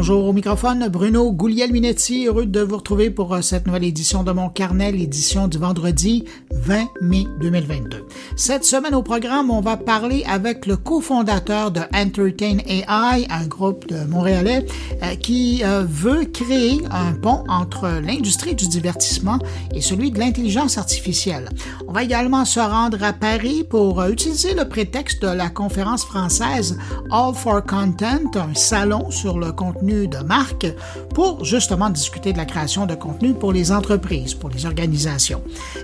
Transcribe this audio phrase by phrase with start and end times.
[0.00, 4.32] Bonjour au microphone, Bruno Gouliel-Minetti, heureux de vous retrouver pour euh, cette nouvelle édition de
[4.32, 8.06] mon carnet, l'édition du vendredi 20 mai 2022.
[8.34, 13.86] Cette semaine au programme, on va parler avec le cofondateur de Entertain AI, un groupe
[13.88, 14.64] de Montréalais
[15.02, 19.38] euh, qui euh, veut créer un pont entre l'industrie du divertissement
[19.74, 21.50] et celui de l'intelligence artificielle.
[21.86, 26.78] On va également se rendre à Paris pour utiliser le prétexte de la conférence française
[27.10, 30.66] All for Content, un salon sur le contenu de marque
[31.14, 35.42] pour justement discuter de la création de contenu pour les entreprises, pour les organisations.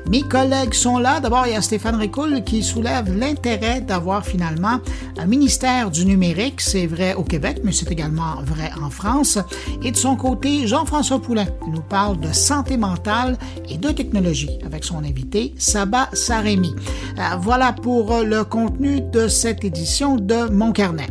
[0.08, 1.20] Mes collègues sont là.
[1.20, 4.78] D'abord, il y a Stéphane Ricoul qui soulève l'intérêt d'avoir finalement
[5.18, 6.60] un ministère du numérique.
[6.60, 9.38] C'est vrai au Québec, mais c'est également vrai en France.
[9.82, 13.36] Et de son côté, Jean-François Poulain nous parle de santé mentale
[13.68, 16.74] et de technologie avec son invité Saba Saremi.
[17.18, 21.08] Euh, voilà pour le contenu de cette édition de Mon Carnet.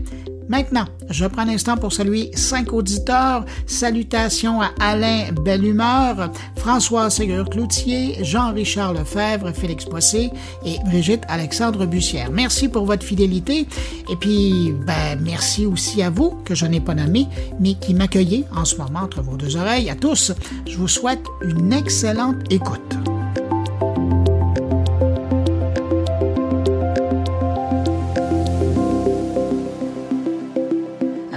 [0.47, 3.45] Maintenant, je prends un instant pour saluer cinq auditeurs.
[3.65, 10.31] Salutations à Alain Bellumeur, François Ségur-Cloutier, Jean-Richard Lefebvre, Félix Boissé
[10.65, 12.31] et Brigitte Alexandre Bussière.
[12.31, 13.67] Merci pour votre fidélité
[14.09, 17.27] et puis ben, merci aussi à vous que je n'ai pas nommé,
[17.59, 19.89] mais qui m'accueillez en ce moment entre vos deux oreilles.
[19.89, 20.31] À tous,
[20.67, 22.95] je vous souhaite une excellente écoute.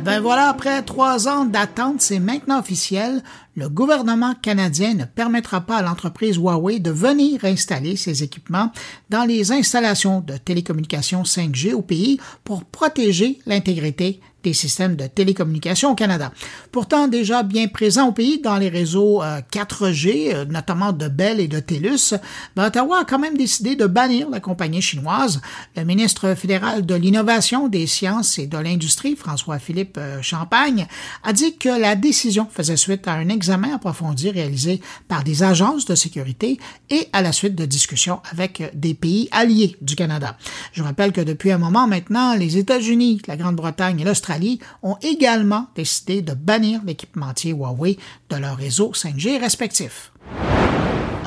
[0.09, 3.23] Ben voilà, après trois ans d'attente, c'est maintenant officiel.
[3.57, 8.73] Le gouvernement canadien ne permettra pas à l'entreprise Huawei de venir installer ses équipements
[9.11, 15.91] dans les installations de télécommunications 5G au pays pour protéger l'intégrité des systèmes de télécommunications
[15.91, 16.33] au Canada.
[16.71, 19.23] Pourtant déjà bien présent au pays dans les réseaux
[19.53, 22.15] 4G, euh, euh, notamment de Bell et de TELUS,
[22.55, 25.41] ben, Ottawa a quand même décidé de bannir la compagnie chinoise.
[25.77, 30.87] Le ministre fédéral de l'Innovation, des Sciences et de l'Industrie, François-Philippe euh, Champagne,
[31.25, 35.85] a dit que la décision faisait suite à un examen approfondi réalisé par des agences
[35.85, 36.59] de sécurité
[36.91, 40.37] et à la suite de discussions avec des pays alliés du Canada.
[40.73, 44.29] Je rappelle que depuis un moment maintenant, les États-Unis, la Grande-Bretagne et l'Australie
[44.83, 47.99] ont également décidé de bannir l'équipementier Huawei
[48.31, 50.13] de leur réseau 5G respectif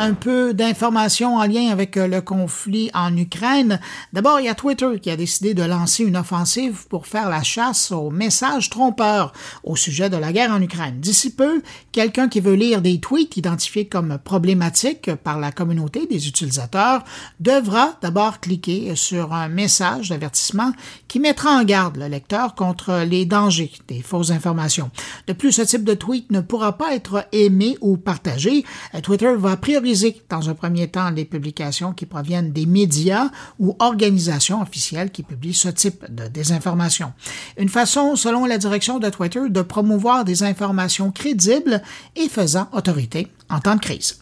[0.02, 3.80] un peu d'informations en lien avec euh, le conflit en Ukraine.
[4.14, 7.44] D'abord, il y a Twitter qui a décidé de lancer une offensive pour faire la
[7.44, 9.32] chasse aux messages trompeurs
[9.64, 11.00] au sujet de la guerre en Ukraine.
[11.00, 11.62] D'ici peu,
[11.92, 17.04] quelqu'un qui veut lire des tweets identifiés comme problématiques par la communauté des utilisateurs
[17.40, 20.72] devra d'abord cliquer sur un message d'avertissement
[21.08, 24.90] qui mettra en garde le lecteur contre les dangers des fausses informations.
[25.28, 28.66] De plus, ce type de tweet ne pourra pas être aimé ou partagé.
[29.04, 29.91] Twitter va prioriser
[30.30, 33.30] dans un premier temps les publications qui proviennent des médias
[33.60, 37.14] ou organisations officielles qui publient ce type de désinformation.
[37.58, 41.82] Une façon, selon la direction de Twitter, de promouvoir des informations crédibles
[42.16, 44.20] et faisant autorité en temps de crise.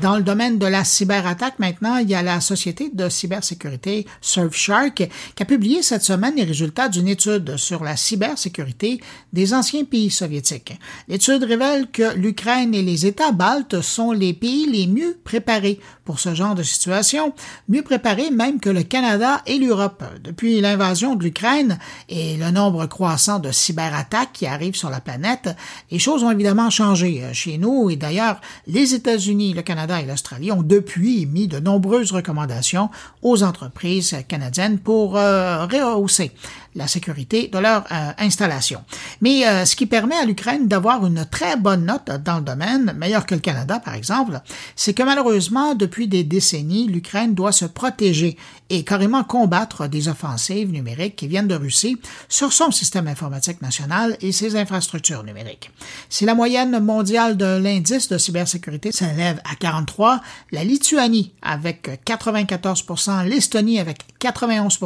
[0.00, 5.08] Dans le domaine de la cyberattaque, maintenant, il y a la société de cybersécurité Surfshark
[5.34, 9.00] qui a publié cette semaine les résultats d'une étude sur la cybersécurité
[9.32, 10.78] des anciens pays soviétiques.
[11.08, 16.20] L'étude révèle que l'Ukraine et les États baltes sont les pays les mieux préparés pour
[16.20, 17.34] ce genre de situation,
[17.68, 20.04] mieux préparés même que le Canada et l'Europe.
[20.22, 21.78] Depuis l'invasion de l'Ukraine
[22.08, 25.50] et le nombre croissant de cyberattaques qui arrivent sur la planète,
[25.90, 30.52] les choses ont évidemment changé chez nous et d'ailleurs les États-Unis, le Canada et l'Australie
[30.52, 32.90] ont depuis émis de nombreuses recommandations
[33.22, 36.32] aux entreprises canadiennes pour euh, rehausser
[36.74, 38.82] la sécurité de leur euh, installation.
[39.20, 42.94] Mais euh, ce qui permet à l'Ukraine d'avoir une très bonne note dans le domaine,
[42.96, 44.40] meilleure que le Canada par exemple,
[44.76, 48.36] c'est que malheureusement, depuis des décennies, l'Ukraine doit se protéger
[48.70, 54.16] et carrément combattre des offensives numériques qui viennent de Russie sur son système informatique national
[54.20, 55.70] et ses infrastructures numériques.
[56.08, 60.20] Si la moyenne mondiale de l'indice de cybersécurité s'élève à 43,
[60.52, 62.84] la Lituanie avec 94
[63.24, 64.78] l'Estonie avec 91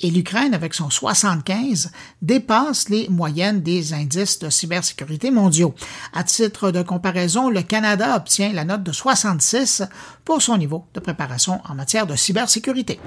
[0.00, 5.72] et l'Ukraine avec son 75 dépasse les moyennes des indices de cybersécurité mondiaux.
[6.12, 9.84] À titre de comparaison, le Canada obtient la note de 66
[10.24, 12.98] pour son niveau de préparation en matière de cybersécurité.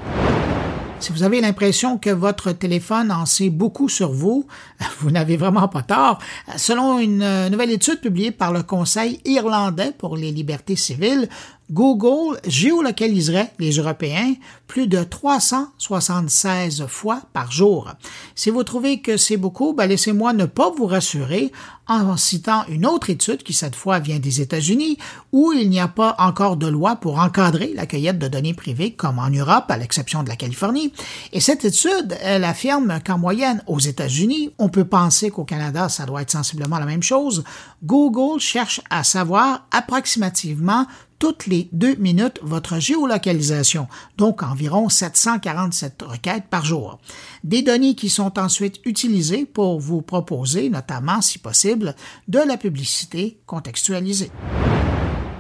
[1.01, 4.48] Si vous avez l'impression que votre téléphone en sait beaucoup sur vous,
[5.00, 6.19] vous n'avez vraiment pas tort.
[6.56, 11.28] Selon une nouvelle étude publiée par le Conseil irlandais pour les libertés civiles,
[11.71, 14.33] Google géolocaliserait les Européens
[14.68, 17.92] plus de 376 fois par jour.
[18.36, 21.51] Si vous trouvez que c'est beaucoup, ben laissez-moi ne pas vous rassurer
[21.88, 24.98] en citant une autre étude qui cette fois vient des États-Unis
[25.31, 28.92] où il n'y a pas encore de loi pour encadrer la cueillette de données privées
[28.92, 30.94] comme en Europe à l'exception de la Californie.
[31.33, 36.06] Et cette étude, elle affirme qu'en moyenne aux États-Unis, on peut penser qu'au Canada ça
[36.06, 37.44] doit être sensiblement la même chose,
[37.83, 40.86] Google cherche à savoir approximativement
[41.19, 43.88] toutes les deux minutes votre géolocalisation,
[44.18, 47.00] donc environ 747 requêtes par jour.
[47.44, 51.95] Des données qui sont ensuite utilisées pour vous proposer, notamment si possible,
[52.27, 54.31] de la publicité contextualisée.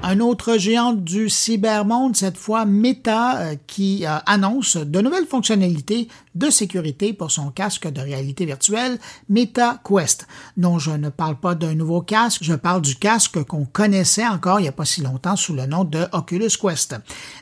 [0.01, 6.07] Un autre géant du cybermonde, cette fois Meta, euh, qui euh, annonce de nouvelles fonctionnalités
[6.39, 8.97] de sécurité pour son casque de réalité virtuelle
[9.27, 10.25] Meta Quest.
[10.55, 14.59] Non, je ne parle pas d'un nouveau casque, je parle du casque qu'on connaissait encore
[14.59, 16.95] il n'y a pas si longtemps sous le nom de Oculus Quest.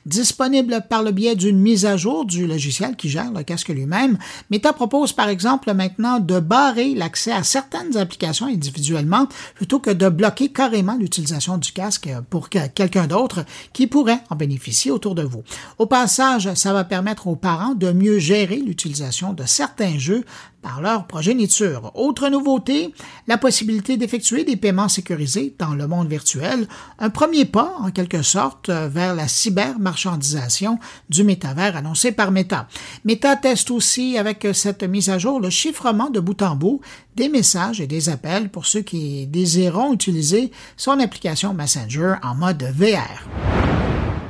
[0.07, 4.17] Disponible par le biais d'une mise à jour du logiciel qui gère le casque lui-même,
[4.49, 10.09] Meta propose par exemple maintenant de barrer l'accès à certaines applications individuellement plutôt que de
[10.09, 15.43] bloquer carrément l'utilisation du casque pour quelqu'un d'autre qui pourrait en bénéficier autour de vous.
[15.77, 20.23] Au passage, ça va permettre aux parents de mieux gérer l'utilisation de certains jeux
[20.61, 21.91] par leur progéniture.
[21.95, 22.93] Autre nouveauté,
[23.27, 26.67] la possibilité d'effectuer des paiements sécurisés dans le monde virtuel,
[26.99, 30.79] un premier pas en quelque sorte vers la cybermarchandisation
[31.09, 32.67] du métavers annoncé par Meta.
[33.05, 36.81] Meta teste aussi avec cette mise à jour le chiffrement de bout en bout
[37.15, 42.63] des messages et des appels pour ceux qui désireront utiliser son application Messenger en mode
[42.63, 43.86] VR.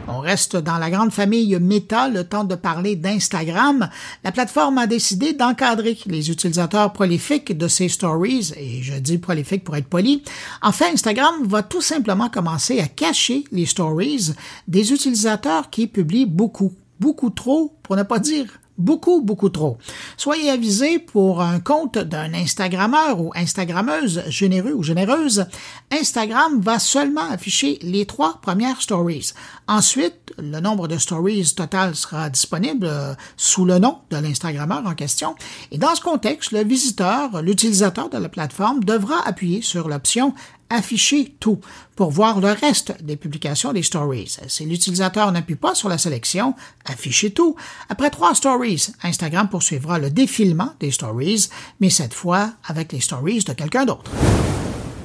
[0.09, 3.89] On reste dans la grande famille Meta le temps de parler d'Instagram.
[4.23, 9.65] La plateforme a décidé d'encadrer les utilisateurs prolifiques de ses stories, et je dis prolifiques
[9.65, 10.23] pour être poli.
[10.61, 14.31] Enfin, Instagram va tout simplement commencer à cacher les stories
[14.69, 16.71] des utilisateurs qui publient beaucoup,
[17.01, 19.77] beaucoup trop, pour ne pas dire beaucoup, beaucoup trop.
[20.17, 25.45] Soyez avisés pour un compte d'un Instagrammeur ou Instagrammeuse généreux ou généreuse,
[25.91, 29.33] Instagram va seulement afficher les trois premières stories.
[29.67, 34.95] Ensuite, le nombre de stories total sera disponible euh, sous le nom de l'Instagrammeur en
[34.95, 35.35] question.
[35.71, 40.33] Et dans ce contexte, le visiteur, l'utilisateur de la plateforme devra appuyer sur l'option
[40.69, 41.59] afficher tout
[41.95, 44.37] pour voir le reste des publications des stories.
[44.47, 46.53] Si l'utilisateur n'appuie pas sur la sélection
[46.85, 47.55] afficher tout,
[47.89, 51.49] après trois stories, Instagram poursuivra le défilement des stories,
[51.79, 54.11] mais cette fois avec les stories de quelqu'un d'autre.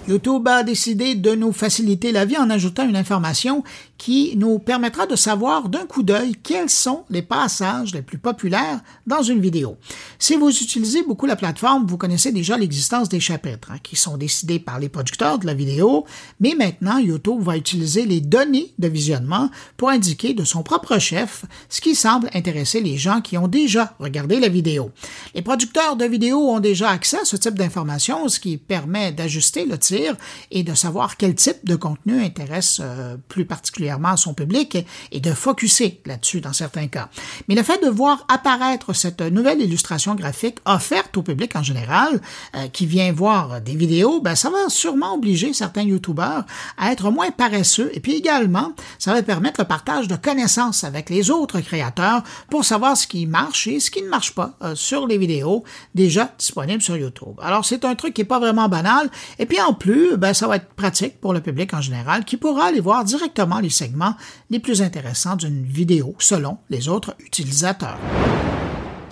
[0.08, 3.62] YouTube a décidé de nous faciliter la vie en ajoutant une information
[4.02, 8.80] qui nous permettra de savoir d'un coup d'œil quels sont les passages les plus populaires
[9.06, 9.76] dans une vidéo.
[10.18, 14.16] Si vous utilisez beaucoup la plateforme, vous connaissez déjà l'existence des chapitres hein, qui sont
[14.16, 16.04] décidés par les producteurs de la vidéo,
[16.40, 21.44] mais maintenant YouTube va utiliser les données de visionnement pour indiquer de son propre chef
[21.68, 24.90] ce qui semble intéresser les gens qui ont déjà regardé la vidéo.
[25.36, 29.64] Les producteurs de vidéos ont déjà accès à ce type d'information, ce qui permet d'ajuster
[29.64, 30.16] le tir
[30.50, 34.78] et de savoir quel type de contenu intéresse euh, plus particulièrement son public
[35.10, 37.08] et de focuser là-dessus dans certains cas.
[37.48, 42.20] Mais le fait de voir apparaître cette nouvelle illustration graphique offerte au public en général,
[42.56, 46.44] euh, qui vient voir des vidéos, ben, ça va sûrement obliger certains YouTubeurs
[46.78, 51.10] à être moins paresseux et puis également, ça va permettre le partage de connaissances avec
[51.10, 54.74] les autres créateurs pour savoir ce qui marche et ce qui ne marche pas euh,
[54.74, 57.38] sur les vidéos déjà disponibles sur YouTube.
[57.42, 60.46] Alors, c'est un truc qui n'est pas vraiment banal et puis en plus, ben, ça
[60.46, 64.14] va être pratique pour le public en général qui pourra aller voir directement les segments
[64.50, 67.98] les plus intéressants d'une vidéo selon les autres utilisateurs.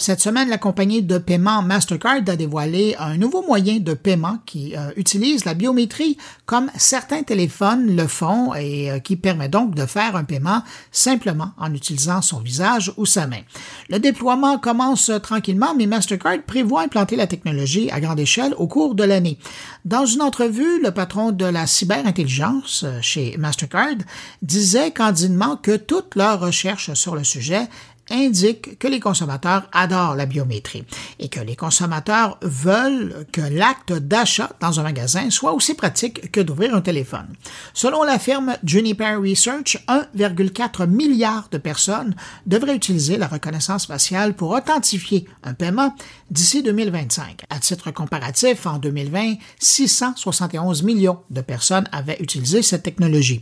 [0.00, 4.74] Cette semaine, la compagnie de paiement Mastercard a dévoilé un nouveau moyen de paiement qui
[4.74, 6.16] euh, utilise la biométrie
[6.46, 11.50] comme certains téléphones le font et euh, qui permet donc de faire un paiement simplement
[11.58, 13.42] en utilisant son visage ou sa main.
[13.90, 18.94] Le déploiement commence tranquillement, mais Mastercard prévoit implanter la technologie à grande échelle au cours
[18.94, 19.36] de l'année.
[19.84, 23.98] Dans une entrevue, le patron de la cyberintelligence euh, chez Mastercard
[24.40, 27.68] disait candidement que toutes leurs recherches sur le sujet
[28.10, 30.84] indique que les consommateurs adorent la biométrie
[31.18, 36.40] et que les consommateurs veulent que l'acte d'achat dans un magasin soit aussi pratique que
[36.40, 37.28] d'ouvrir un téléphone.
[37.74, 42.14] Selon la firme Juniper Research, 1,4 milliard de personnes
[42.46, 45.94] devraient utiliser la reconnaissance faciale pour authentifier un paiement
[46.30, 47.44] d'ici 2025.
[47.50, 53.40] À titre comparatif, en 2020, 671 millions de personnes avaient utilisé cette technologie.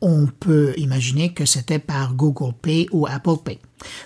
[0.00, 3.58] On peut imaginer que c'était par Google Pay ou Apple Pay.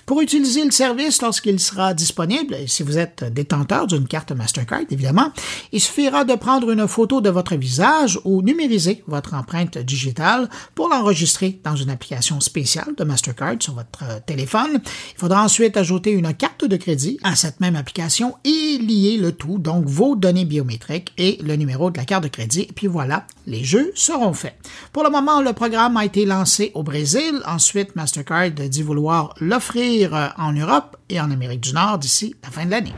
[0.06, 5.32] Pour utiliser le service lorsqu'il sera disponible, si vous êtes détenteur d'une carte Mastercard, évidemment,
[5.72, 10.88] il suffira de prendre une photo de votre visage ou numériser votre empreinte digitale pour
[10.88, 14.80] l'enregistrer dans une application spéciale de Mastercard sur votre euh, téléphone.
[15.14, 19.32] Il faudra ensuite ajouter une carte de crédit à cette même application et lier le
[19.32, 22.62] tout, donc vos données biométriques et le numéro de la carte de crédit.
[22.62, 24.56] Et puis voilà, les jeux seront faits.
[24.92, 27.40] Pour le moment, le programme a été lancé au Brésil.
[27.46, 32.50] Ensuite, Mastercard dit vouloir l'offrir euh, en Europe et en Amérique du Nord d'ici la
[32.50, 32.94] fin de l'année.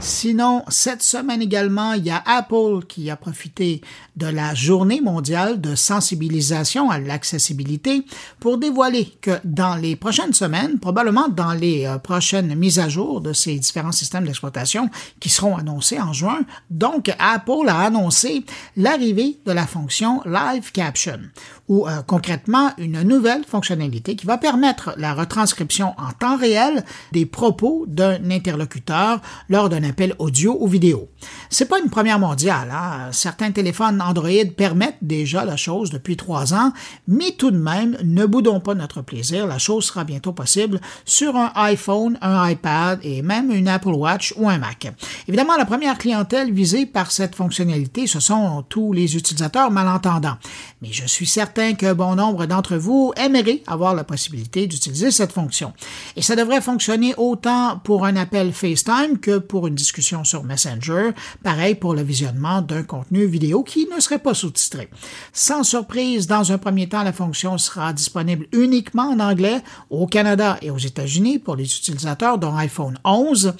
[0.00, 3.80] Sinon, cette semaine également, il y a Apple qui a profité
[4.16, 8.04] de la journée mondiale de sensibilisation à l'accessibilité
[8.38, 13.22] pour dévoiler que dans les prochaines semaines, probablement dans les euh, prochaines mises à jour
[13.22, 14.90] de ces différents systèmes d'exploitation
[15.20, 16.40] qui seront annoncés en juin,
[16.70, 18.44] donc Apple a annoncé
[18.76, 21.20] l'arrivée de la fonction Live Caption,
[21.68, 27.26] ou euh, concrètement une nouvelle fonctionnalité qui va permettre la retranscription en temps réel des
[27.26, 31.08] propos d'un interlocuteur lors d'un appel audio ou vidéo.
[31.48, 32.70] C'est pas une première mondiale.
[32.70, 33.12] Hein?
[33.12, 36.72] Certains téléphones Android permettent déjà la chose depuis trois ans,
[37.08, 39.46] mais tout de même, ne boudons pas notre plaisir.
[39.46, 44.34] La chose sera bientôt possible sur un iPhone, un iPad et même une Apple Watch
[44.36, 44.92] ou un Mac.
[45.28, 50.36] Évidemment, la première clientèle visée par cette fonctionnalité, ce sont tous les utilisateurs malentendants.
[50.82, 55.30] Mais je suis certain que bon nombre d'entre vous aimeraient avoir la possibilité d'utiliser cette
[55.30, 55.72] fonction.
[56.16, 61.10] Et ça devrait fonctionner autant pour un appel FaceTime que pour une discussion sur Messenger,
[61.44, 64.88] pareil pour le visionnement d'un contenu vidéo qui ne serait pas sous-titré.
[65.32, 70.58] Sans surprise, dans un premier temps, la fonction sera disponible uniquement en anglais au Canada
[70.60, 73.54] et aux États-Unis pour les utilisateurs d'un iPhone 11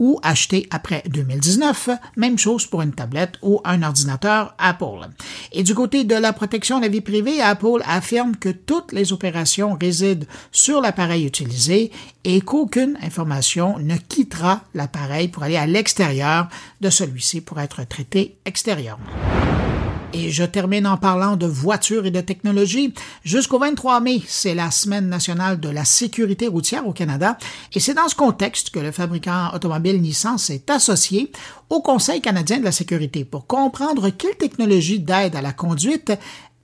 [0.00, 1.90] ou acheté après 2019.
[2.16, 5.08] Même chose pour une tablette ou un ordinateur Apple.
[5.52, 9.12] Et du côté de la protection de la vie privée, Apple affirme que toutes les
[9.12, 11.92] opérations résident sur l'appareil utilisé
[12.24, 16.48] et qu'aucune information ne quittera l'appareil pour aller à l'extérieur
[16.80, 19.06] de celui-ci pour être traité extérieurement.
[20.12, 22.92] Et je termine en parlant de voitures et de technologie.
[23.24, 27.38] Jusqu'au 23 mai, c'est la semaine nationale de la sécurité routière au Canada
[27.72, 31.30] et c'est dans ce contexte que le fabricant automobile Nissan s'est associé
[31.68, 36.12] au Conseil canadien de la sécurité pour comprendre quelles technologies d'aide à la conduite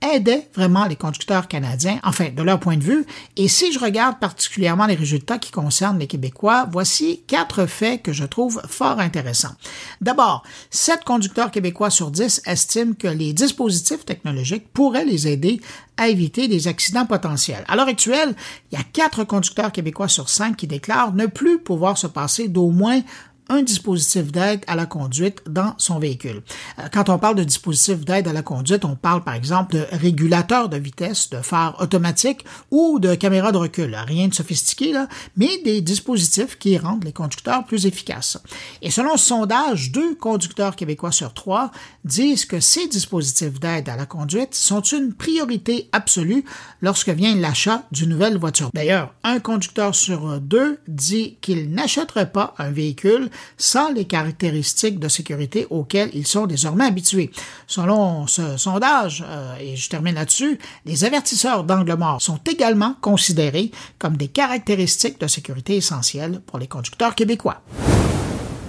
[0.01, 3.05] aidait vraiment les conducteurs canadiens, enfin de leur point de vue.
[3.35, 8.13] Et si je regarde particulièrement les résultats qui concernent les Québécois, voici quatre faits que
[8.13, 9.55] je trouve fort intéressants.
[10.01, 15.59] D'abord, sept conducteurs québécois sur 10 estiment que les dispositifs technologiques pourraient les aider
[15.97, 17.65] à éviter des accidents potentiels.
[17.67, 18.35] À l'heure actuelle,
[18.71, 22.47] il y a quatre conducteurs québécois sur cinq qui déclarent ne plus pouvoir se passer
[22.47, 23.01] d'au moins
[23.49, 26.41] un dispositif d'aide à la conduite dans son véhicule.
[26.79, 29.85] Euh, quand on parle de dispositif d'aide à la conduite, on parle par exemple de
[29.91, 33.95] régulateur de vitesse, de phare automatique ou de caméra de recul.
[33.95, 38.37] Rien de sophistiqué, là, mais des dispositifs qui rendent les conducteurs plus efficaces.
[38.81, 41.71] Et selon ce sondage, deux conducteurs québécois sur trois
[42.05, 46.43] disent que ces dispositifs d'aide à la conduite sont une priorité absolue
[46.81, 48.69] lorsque vient l'achat d'une nouvelle voiture.
[48.73, 55.07] D'ailleurs, un conducteur sur deux dit qu'il n'achèterait pas un véhicule sans les caractéristiques de
[55.07, 57.31] sécurité auxquelles ils sont désormais habitués.
[57.67, 63.71] Selon ce sondage, euh, et je termine là-dessus, les avertisseurs d'angle mort sont également considérés
[63.99, 67.61] comme des caractéristiques de sécurité essentielles pour les conducteurs québécois.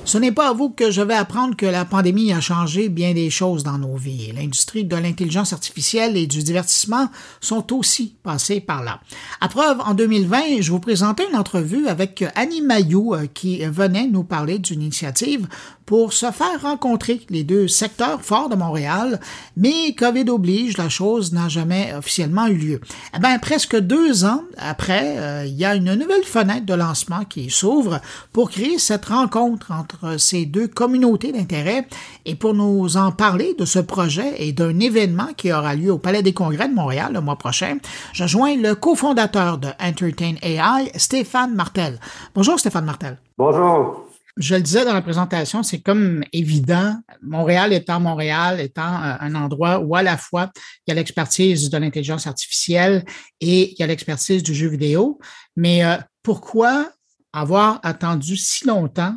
[0.09, 3.13] Ce n'est pas à vous que je vais apprendre que la pandémie a changé bien
[3.13, 4.33] des choses dans nos vies.
[4.35, 7.11] L'industrie de l'intelligence artificielle et du divertissement
[7.43, 9.01] sont aussi passées par là.
[9.43, 14.07] À preuve, en 2020, je vous présentais une entrevue avec Annie Mayou euh, qui venait
[14.07, 15.47] nous parler d'une initiative
[15.89, 19.19] pour se faire rencontrer les deux secteurs forts de Montréal,
[19.57, 22.81] mais COVID oblige, la chose n'a jamais officiellement eu lieu.
[23.17, 27.25] Eh bien, presque deux ans après, euh, il y a une nouvelle fenêtre de lancement
[27.25, 28.03] qui s'ouvre
[28.35, 31.89] pour créer cette rencontre entre ces deux communautés d'intérêt
[32.27, 35.99] et pour nous en parler de ce projet et d'un événement qui aura lieu au
[35.99, 37.79] Palais des Congrès de Montréal le mois prochain,
[38.13, 41.99] je joins le cofondateur de Entertain AI, Stéphane Martel.
[42.35, 43.17] Bonjour Stéphane Martel.
[43.39, 44.08] Bonjour
[44.39, 49.35] je le disais dans la présentation, c'est comme évident, Montréal étant Montréal, étant euh, un
[49.35, 50.51] endroit où à la fois
[50.87, 53.05] il y a l'expertise de l'intelligence artificielle
[53.41, 55.19] et il y a l'expertise du jeu vidéo.
[55.57, 56.93] Mais euh, pourquoi
[57.33, 59.17] avoir attendu si longtemps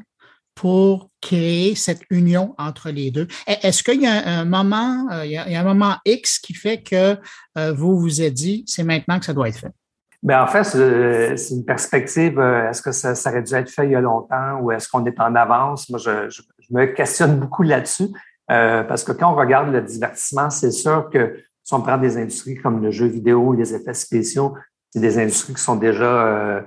[0.56, 3.28] pour créer cette union entre les deux?
[3.46, 6.82] Est-ce qu'il y a un moment, euh, il y a un moment X qui fait
[6.82, 7.18] que
[7.74, 9.74] vous vous êtes dit, c'est maintenant que ça doit être fait?
[10.24, 12.40] Bien, en fait, c'est une perspective.
[12.40, 14.88] Euh, est-ce que ça, ça, aurait dû être fait il y a longtemps ou est-ce
[14.88, 15.90] qu'on est en avance?
[15.90, 18.10] Moi, je, je, me questionne beaucoup là-dessus
[18.52, 22.18] euh, parce que quand on regarde le divertissement, c'est sûr que si on prend des
[22.18, 24.54] industries comme le jeu vidéo, les effets spéciaux,
[24.92, 26.62] c'est des industries qui sont déjà euh,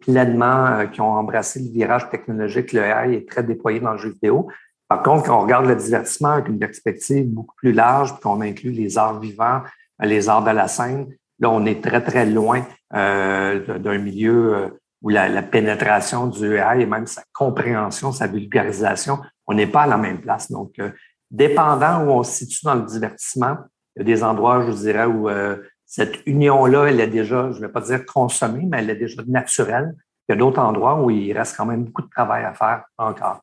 [0.00, 2.74] pleinement, qui ont embrassé le virage technologique.
[2.74, 4.48] Le AI est très déployé dans le jeu vidéo.
[4.88, 8.42] Par contre, quand on regarde le divertissement avec une perspective beaucoup plus large, puis qu'on
[8.42, 9.62] inclut les arts vivants,
[9.98, 11.06] les arts de la scène,
[11.42, 14.70] là, on est très, très loin d'un milieu
[15.02, 19.86] où la, pénétration du AI et même sa compréhension, sa vulgarisation, on n'est pas à
[19.86, 20.50] la même place.
[20.50, 20.90] Donc, euh,
[21.30, 23.56] dépendant où on se situe dans le divertissement,
[23.96, 27.50] il y a des endroits, je vous dirais, où euh, cette union-là, elle est déjà,
[27.50, 29.94] je ne vais pas dire consommée, mais elle est déjà naturelle.
[30.28, 32.84] Il y a d'autres endroits où il reste quand même beaucoup de travail à faire
[32.96, 33.40] encore.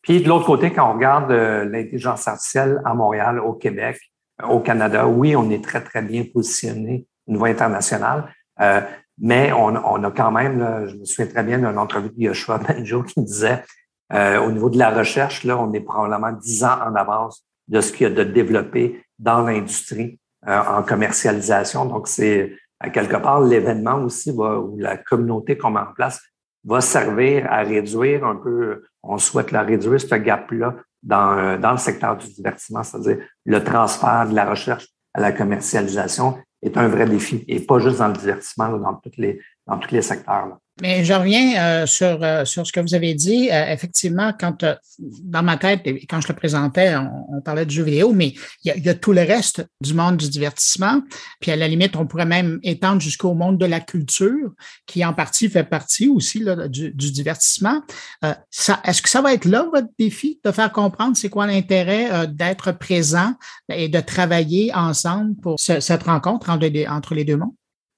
[0.00, 4.00] Puis de l'autre côté, quand on regarde euh, l'intelligence artificielle à Montréal, au Québec,
[4.42, 8.32] au Canada, oui, on est très, très bien positionné niveau international.
[9.18, 13.02] Mais on, a quand même, je me souviens très bien d'une entrevue de Yoshua Benjo
[13.02, 13.62] qui disait
[14.12, 17.80] euh, au niveau de la recherche, là, on est probablement dix ans en avance de
[17.80, 21.86] ce qu'il y a de développé dans l'industrie euh, en commercialisation.
[21.86, 26.20] Donc, c'est à quelque part l'événement aussi va, où la communauté qu'on met en place
[26.64, 31.72] va servir à réduire un peu, on souhaite la réduire, ce gap-là dans, euh, dans
[31.72, 36.88] le secteur du divertissement, c'est-à-dire le transfert de la recherche à la commercialisation est un
[36.88, 40.58] vrai défi et pas juste dans le divertissement, dans, toutes les, dans tous les secteurs.
[40.80, 43.50] Mais je reviens euh, sur, euh, sur ce que vous avez dit.
[43.50, 44.64] Euh, effectivement, quand
[44.98, 48.88] dans ma tête, quand je le présentais, on, parlait de jeux vidéo, mais il y,
[48.88, 51.02] a, tout le reste du monde du divertissement.
[51.40, 54.52] Puis à la limite, on pourrait même étendre jusqu'au monde de la culture,
[54.86, 57.82] qui en partie fait partie aussi là, du, du, divertissement.
[58.22, 62.72] Est-ce que ça va être là votre défi de faire comprendre c'est quoi l'intérêt d'être
[62.72, 63.34] présent
[63.68, 67.52] et de travailler ensemble pour cette rencontre entre entre les deux mondes?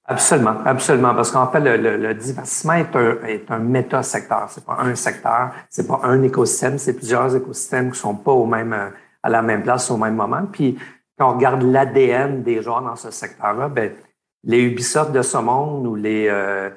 [0.06, 4.48] Absolument, absolument, parce qu'en fait, le, divertissement est un, est un méta-secteur.
[4.50, 8.44] C'est pas un secteur, c'est pas un écosystème, c'est plusieurs écosystèmes qui sont pas au
[8.44, 8.92] même,
[9.22, 10.42] à la même place au même moment.
[10.52, 10.78] Puis,
[11.18, 13.92] quand on regarde l'ADN des joueurs dans ce secteur-là, ben,
[14.44, 16.68] les Ubisoft de ce monde ou les, euh,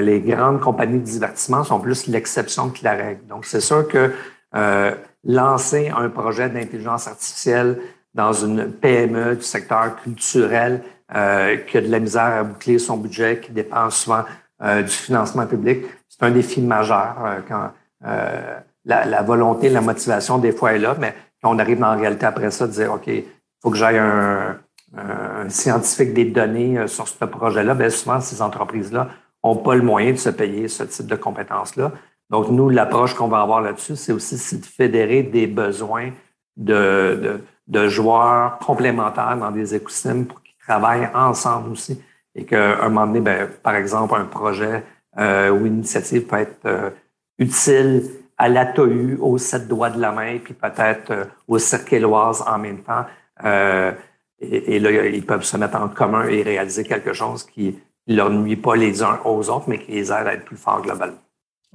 [0.00, 3.26] les grandes compagnies de divertissement sont plus l'exception que la règle.
[3.26, 4.12] Donc, c'est sûr que
[4.54, 7.78] euh, lancer un projet d'intelligence artificielle
[8.14, 10.82] dans une PME du secteur culturel,
[11.14, 14.24] euh, qui a de la misère à boucler son budget, qui dépend souvent
[14.62, 15.84] euh, du financement public.
[16.08, 17.70] C'est un défi majeur euh, quand
[18.06, 21.90] euh, la, la, volonté, la motivation des fois est là, mais quand on arrive dans
[21.90, 23.24] la réalité après ça, de dire OK, il
[23.62, 24.58] faut que j'aille un,
[24.96, 29.08] un, scientifique des données sur ce projet-là, bien souvent ces entreprises-là
[29.44, 31.92] n'ont pas le moyen de se payer ce type de compétences-là.
[32.30, 36.12] Donc, nous, l'approche qu'on va avoir là-dessus, c'est aussi de fédérer des besoins
[36.56, 42.00] de, de, de joueurs complémentaires dans des écosystèmes pour travaillent ensemble aussi
[42.34, 44.84] et qu'à un moment donné, ben, par exemple, un projet
[45.18, 46.90] euh, ou une initiative peut être euh,
[47.38, 48.02] utile
[48.38, 52.82] à l'ATOU, aux sept doigts de la main, puis peut-être euh, aux cirquéloises en même
[52.82, 53.06] temps.
[53.44, 53.92] Euh,
[54.38, 58.28] et, là, ils peuvent se mettre en commun et réaliser quelque chose qui ne leur
[58.28, 61.16] nuit pas les uns aux autres, mais qui les aide à être plus forts globalement.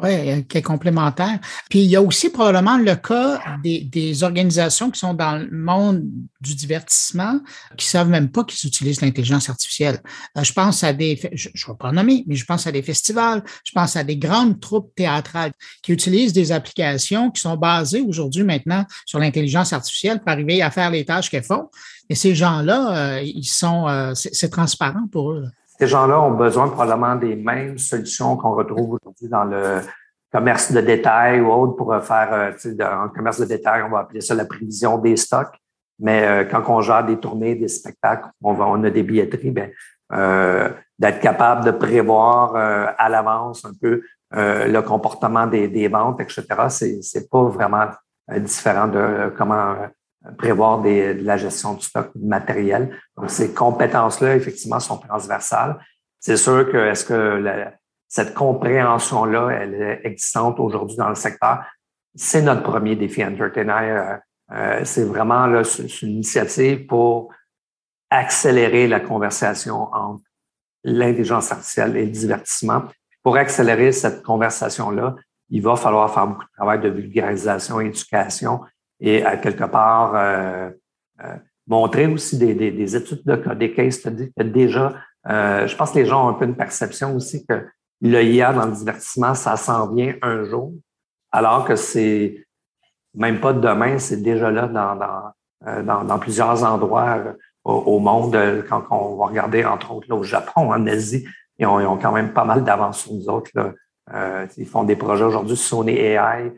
[0.03, 1.39] Oui, qui est complémentaire.
[1.69, 6.03] Puis il y a aussi probablement le cas des, organisations qui sont dans le monde
[6.39, 7.39] du divertissement
[7.77, 9.99] qui savent même pas qu'ils utilisent l'intelligence artificielle.
[10.37, 12.81] Euh, je pense à des, je ne vais pas nommer, mais je pense à des
[12.81, 15.51] festivals, je pense à des grandes troupes théâtrales
[15.83, 20.71] qui utilisent des applications qui sont basées aujourd'hui maintenant sur l'intelligence artificielle pour arriver à
[20.71, 21.69] faire les tâches qu'elles font.
[22.09, 25.45] Et ces gens-là, euh, ils sont, euh, c'est transparent pour eux.
[25.81, 29.79] Ces gens-là ont besoin probablement des mêmes solutions qu'on retrouve aujourd'hui dans le
[30.31, 34.01] commerce de détail ou autre pour faire, euh, dans le commerce de détail, on va
[34.01, 35.59] appeler ça la prévision des stocks.
[35.97, 39.55] Mais euh, quand on gère des tournées, des spectacles, on, va, on a des billetteries,
[40.13, 46.45] euh, d'être capable de prévoir à l'avance un peu le comportement des, des ventes, etc.
[46.69, 47.87] C'est, c'est pas vraiment
[48.37, 49.73] différent de comment
[50.37, 52.95] prévoir des, de la gestion du stock matériel.
[53.17, 55.79] Donc, ces compétences-là, effectivement, sont transversales.
[56.19, 57.43] C'est sûr que est-ce que
[58.07, 61.65] cette compréhension-là, elle est existante aujourd'hui dans le secteur?
[62.13, 63.71] C'est notre premier défi Entertainer.
[63.71, 64.17] Euh,
[64.53, 65.63] euh, c'est vraiment là,
[66.01, 67.33] une initiative pour
[68.09, 70.23] accélérer la conversation entre
[70.83, 72.83] l'intelligence artificielle et le divertissement.
[73.23, 75.15] Pour accélérer cette conversation-là,
[75.49, 78.61] il va falloir faire beaucoup de travail de vulgarisation éducation
[79.01, 80.69] et à quelque part euh,
[81.23, 81.35] euh,
[81.67, 84.93] montrer aussi des, des, des, études de cas, des case studies que déjà,
[85.27, 87.67] euh, je pense que les gens ont un peu une perception aussi que
[87.99, 90.73] l'IA dans le divertissement, ça s'en vient un jour,
[91.31, 92.45] alors que c'est
[93.13, 95.33] même pas demain, c'est déjà là dans,
[95.83, 98.35] dans, dans, plusieurs endroits au, monde.
[98.69, 101.27] Quand on va regarder, entre autres, là, au Japon, en Asie,
[101.59, 103.51] ils ont, quand même pas mal d'avance sur nous autres.
[104.13, 106.51] Euh, ils font des projets aujourd'hui, Sony AI,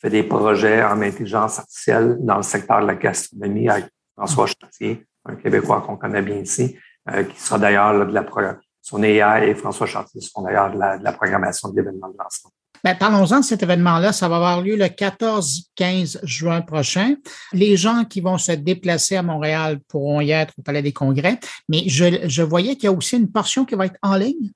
[0.00, 5.06] fait des projets en intelligence artificielle dans le secteur de la gastronomie avec François Chartier,
[5.24, 6.76] un Québécois qu'on connaît bien ici,
[7.10, 8.22] euh, qui sera d'ailleurs de la
[8.88, 12.50] son AI et François Chartier sont d'ailleurs de la, programmation de l'événement de lancement.
[12.82, 14.12] Ben, parlons-en de cet événement-là.
[14.12, 17.16] Ça va avoir lieu le 14-15 juin prochain.
[17.52, 21.38] Les gens qui vont se déplacer à Montréal pourront y être au Palais des Congrès,
[21.68, 24.52] mais je, voyais qu'il y a aussi une portion qui va être en ligne.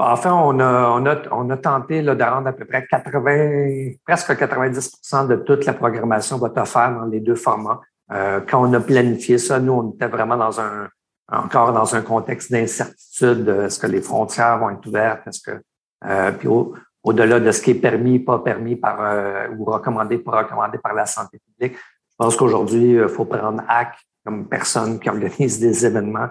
[0.00, 5.26] Enfin, on a, on a, tenté là, de rendre à peu près 80, presque 90%
[5.28, 7.80] de toute la programmation va offerte dans les deux formats.
[8.12, 10.88] Euh, quand on a planifié ça, nous, on était vraiment dans un,
[11.30, 13.48] encore dans un contexte d'incertitude.
[13.48, 15.26] Est-ce que les frontières vont être ouvertes?
[15.26, 15.62] Est-ce que,
[16.06, 16.74] euh, puis au,
[17.12, 20.94] delà de ce qui est permis, pas permis par, euh, ou recommandé, pas recommandé par
[20.94, 25.86] la santé publique, je pense qu'aujourd'hui, il faut prendre acte comme personne qui organise des
[25.86, 26.28] événements,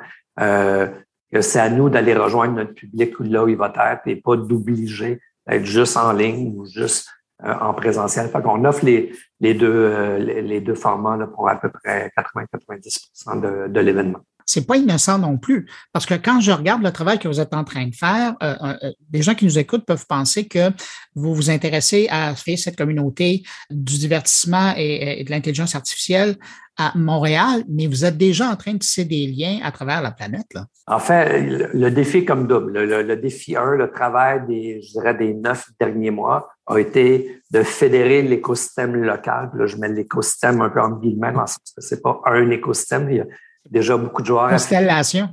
[1.42, 5.20] c'est à nous d'aller rejoindre notre public là où il va être et pas d'obliger
[5.48, 7.08] d'être juste en ligne ou juste
[7.44, 8.30] euh, en présentiel.
[8.30, 9.12] Fait qu'on offre les,
[9.44, 15.38] euh, deux formats pour à peu près 80-90 de, de l'événement c'est pas innocent non
[15.38, 15.70] plus.
[15.94, 18.56] Parce que quand je regarde le travail que vous êtes en train de faire, euh,
[18.64, 20.72] euh, des gens qui nous écoutent peuvent penser que
[21.14, 26.36] vous vous intéressez à faire cette communauté du divertissement et, de l'intelligence artificielle
[26.78, 30.12] à Montréal, mais vous êtes déjà en train de tisser des liens à travers la
[30.12, 30.58] planète.
[30.88, 35.34] En fait, le, défi comme double, le, défi 1, le travail des, je dirais, des
[35.34, 39.52] neuf derniers mois a été de fédérer l'écosystème local.
[39.54, 43.28] Là, je mets l'écosystème un peu en guillemets, dans sens que pas un écosystème.
[43.70, 44.50] Déjà beaucoup de joueurs.
[44.50, 45.30] Constellation.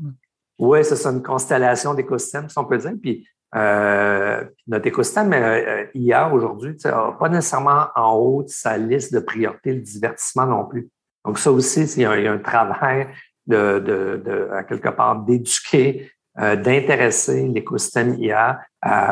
[0.59, 2.93] Oui, c'est ça, une constellation d'écosystèmes, si on peut dire.
[3.01, 9.13] Puis euh, notre écosystème euh, IA aujourd'hui n'a pas nécessairement en haut de sa liste
[9.15, 10.89] de priorités le divertissement non plus.
[11.25, 13.09] Donc, ça aussi, il y a, un travail
[13.47, 18.61] de, de, de à quelque part d'éduquer, euh, d'intéresser l'écosystème IA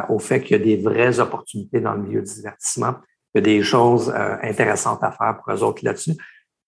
[0.09, 2.95] au fait qu'il y a des vraies opportunités dans le milieu du divertissement,
[3.35, 6.13] il y a des choses euh, intéressantes à faire pour eux autres là-dessus.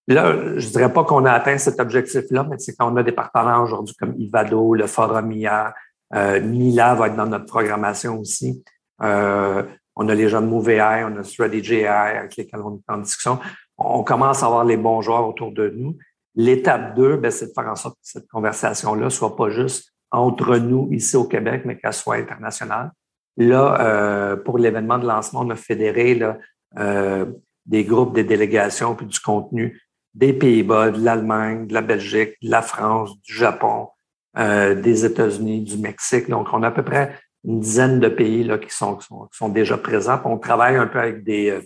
[0.07, 3.61] Là, je dirais pas qu'on a atteint cet objectif-là, mais c'est qu'on a des partenaires
[3.61, 5.73] aujourd'hui comme Ivado, le Forum IA,
[6.15, 8.63] euh, Mila va être dans notre programmation aussi.
[9.03, 9.63] Euh,
[9.95, 13.39] on a les de MoveAI, on a Strategy AI avec lesquels on est en discussion.
[13.77, 15.97] On commence à avoir les bons joueurs autour de nous.
[16.35, 20.57] L'étape 2, ben, c'est de faire en sorte que cette conversation-là soit pas juste entre
[20.57, 22.91] nous ici au Québec, mais qu'elle soit internationale.
[23.37, 26.37] Là, euh, pour l'événement de lancement, on a fédéré là,
[26.77, 27.25] euh,
[27.65, 29.81] des groupes, des délégations, puis du contenu
[30.13, 33.89] des Pays-Bas, de l'Allemagne, de la Belgique, de la France, du Japon,
[34.37, 36.29] euh, des États-Unis, du Mexique.
[36.29, 38.97] Donc, on a à peu près une dizaine de pays là, qui, sont,
[39.31, 40.19] sont, déjà présents.
[40.25, 41.61] on travaille un peu avec des, euh,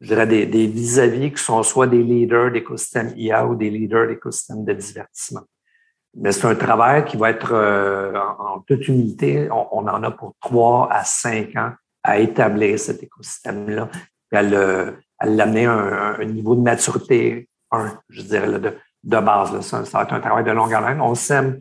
[0.00, 4.64] dirais, des, des vis-à-vis qui sont soit des leaders d'écosystème IA ou des leaders d'écosystème
[4.64, 5.42] de divertissement.
[6.16, 9.48] Mais c'est un travail qui va être euh, en, toute humilité.
[9.50, 11.72] On, en a pour trois à cinq ans
[12.02, 13.90] à établir cet écosystème-là,
[14.32, 14.42] à
[15.26, 18.58] l'amener à un, niveau de maturité un, je dirais, de,
[19.04, 19.60] de base.
[19.60, 21.00] Ça, ça, va être un travail de longue haleine.
[21.00, 21.60] On sème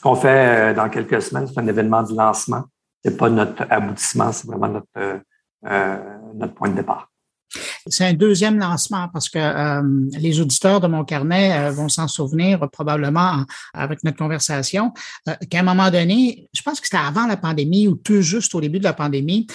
[0.02, 2.64] qu'on fait euh, dans quelques semaines, c'est un événement de lancement.
[3.04, 5.18] C'est pas notre aboutissement, c'est vraiment notre, euh,
[5.66, 5.98] euh,
[6.34, 7.08] notre point de départ.
[7.86, 9.82] C'est un deuxième lancement parce que
[10.16, 14.92] les auditeurs de mon carnet vont s'en souvenir probablement avec notre conversation
[15.24, 18.60] qu'à un moment donné, je pense que c'était avant la pandémie ou tout juste au
[18.60, 19.48] début de la pandémie,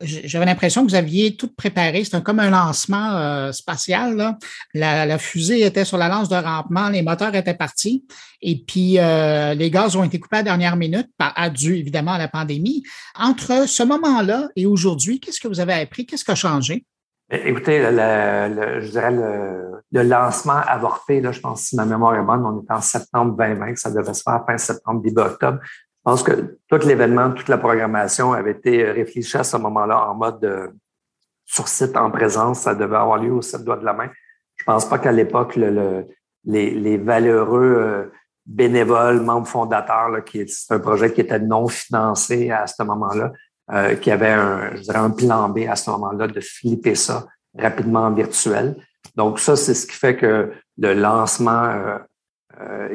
[0.00, 2.04] j'avais l'impression que vous aviez tout préparé.
[2.04, 4.36] C'était comme un lancement euh, spatial.
[4.74, 8.04] La, fusée était sur la lance de rampement, les moteurs étaient partis,
[8.42, 12.12] et puis euh, les gaz ont été coupés à la dernière minute, par, dû évidemment
[12.12, 12.82] à la pandémie.
[13.18, 16.04] Entre ce moment-là et aujourd'hui, qu'est-ce que vous avez appris?
[16.04, 16.84] Qu'est-ce qui a changé?
[17.28, 22.44] Écoutez, le, je dirais le, lancement avorté, là, je pense si ma mémoire est bonne,
[22.44, 25.58] on est en septembre 2020, ça devait se faire fin septembre, début octobre.
[26.06, 30.14] Je pense que tout l'événement, toute la programmation avait été réfléchie à ce moment-là en
[30.14, 30.68] mode euh,
[31.44, 32.60] sur site en présence.
[32.60, 34.08] Ça devait avoir lieu au sept doigts de la main.
[34.54, 36.06] Je pense pas qu'à l'époque, le,
[36.44, 38.04] les, les, valeureux euh,
[38.46, 43.32] bénévoles, membres fondateurs, là, qui c'est un projet qui était non financé à ce moment-là,
[43.72, 47.26] euh, qui avait un, je dirais un plan B à ce moment-là de flipper ça
[47.58, 48.76] rapidement en virtuel.
[49.16, 51.98] Donc ça, c'est ce qui fait que le lancement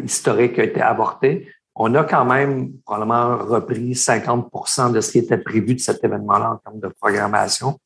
[0.01, 5.37] historique a été avorté on a quand même probablement repris 50% de ce qui était
[5.37, 7.79] prévu de cet événement-là en termes de programmation.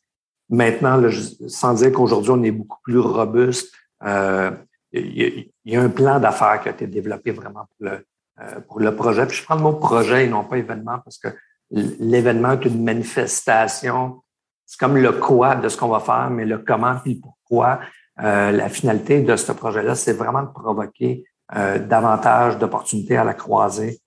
[0.49, 1.01] Maintenant,
[1.47, 4.51] sans dire qu'aujourd'hui, on est beaucoup plus robuste, euh,
[4.91, 8.05] il y, a un plan d'affaires qui a été développé vraiment pour le,
[8.39, 9.25] euh, pour le projet.
[9.25, 11.27] Puis je prends le mot projet et non pas événement parce que
[11.71, 14.21] l'événement est une manifestation.
[14.65, 17.79] C'est comme le quoi de ce qu'on va faire, mais le comment puis le pourquoi.
[18.21, 23.33] Euh, la finalité de ce projet-là, c'est vraiment de provoquer euh, davantage d'opportunités à la
[23.33, 23.99] croisée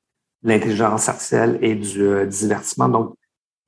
[0.42, 2.88] l'intelligence artificielle et du euh, divertissement.
[2.88, 3.14] Donc,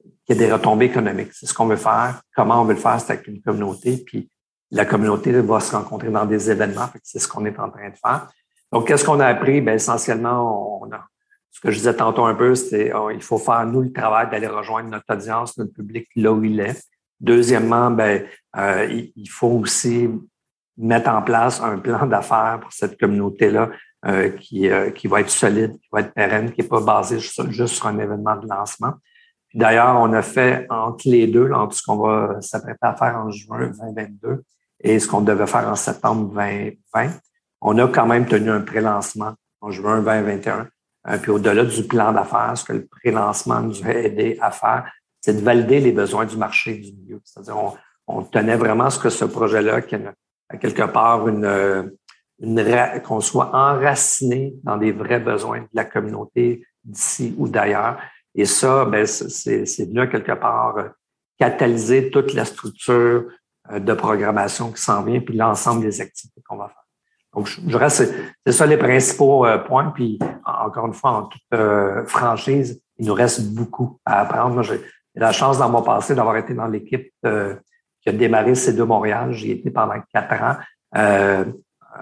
[0.04, 1.32] il y a des retombées économiques.
[1.32, 2.20] C'est ce qu'on veut faire.
[2.34, 4.02] Comment on veut le faire, c'est avec une communauté.
[4.04, 4.30] Puis
[4.70, 6.88] la communauté va se rencontrer dans des événements.
[7.02, 8.28] C'est ce qu'on est en train de faire.
[8.72, 9.60] Donc, qu'est-ce qu'on a appris?
[9.60, 11.04] Bien, essentiellement, on a,
[11.50, 14.30] ce que je disais tantôt un peu, c'est oh, il faut faire, nous, le travail
[14.30, 16.80] d'aller rejoindre notre audience, notre public là où il est.
[17.18, 18.24] Deuxièmement, ben,
[18.56, 20.08] euh, il faut aussi
[20.80, 23.70] mettre en place un plan d'affaires pour cette communauté-là
[24.06, 27.18] euh, qui, euh, qui va être solide, qui va être pérenne, qui n'est pas basé
[27.18, 28.94] juste, sur un événement de lancement.
[29.52, 33.30] D'ailleurs, on a fait entre les deux, entre ce qu'on va s'apprêter à faire en
[33.30, 34.42] juin 2022
[34.82, 37.10] et ce qu'on devait faire en septembre 2020,
[37.60, 40.68] on a quand même tenu un pré-lancement en juin 2021.
[41.08, 44.90] Euh, puis au-delà du plan d'affaires, ce que le pré-lancement nous a aidé à faire,
[45.20, 47.20] c'est de valider les besoins du marché du milieu.
[47.24, 47.74] C'est-à-dire, on,
[48.06, 50.14] on, tenait vraiment ce que ce projet-là, qui a
[50.58, 51.90] quelque part une,
[52.40, 57.98] une qu'on soit enraciné dans des vrais besoins de la communauté d'ici ou d'ailleurs.
[58.34, 60.88] Et ça, ben, c'est venu quelque part euh,
[61.38, 63.24] catalyser toute la structure
[63.70, 66.76] euh, de programmation qui s'en vient, puis l'ensemble des activités qu'on va faire.
[67.34, 68.12] Donc, je, reste,
[68.44, 69.90] c'est ça les principaux euh, points.
[69.90, 74.54] Puis, encore une fois, en toute franchise, il nous reste beaucoup à apprendre.
[74.54, 74.80] Moi, j'ai
[75.14, 77.12] la chance dans mon passé d'avoir été dans l'équipe
[78.02, 79.32] qui a démarré C2 Montréal.
[79.32, 80.56] J'y étais pendant quatre ans.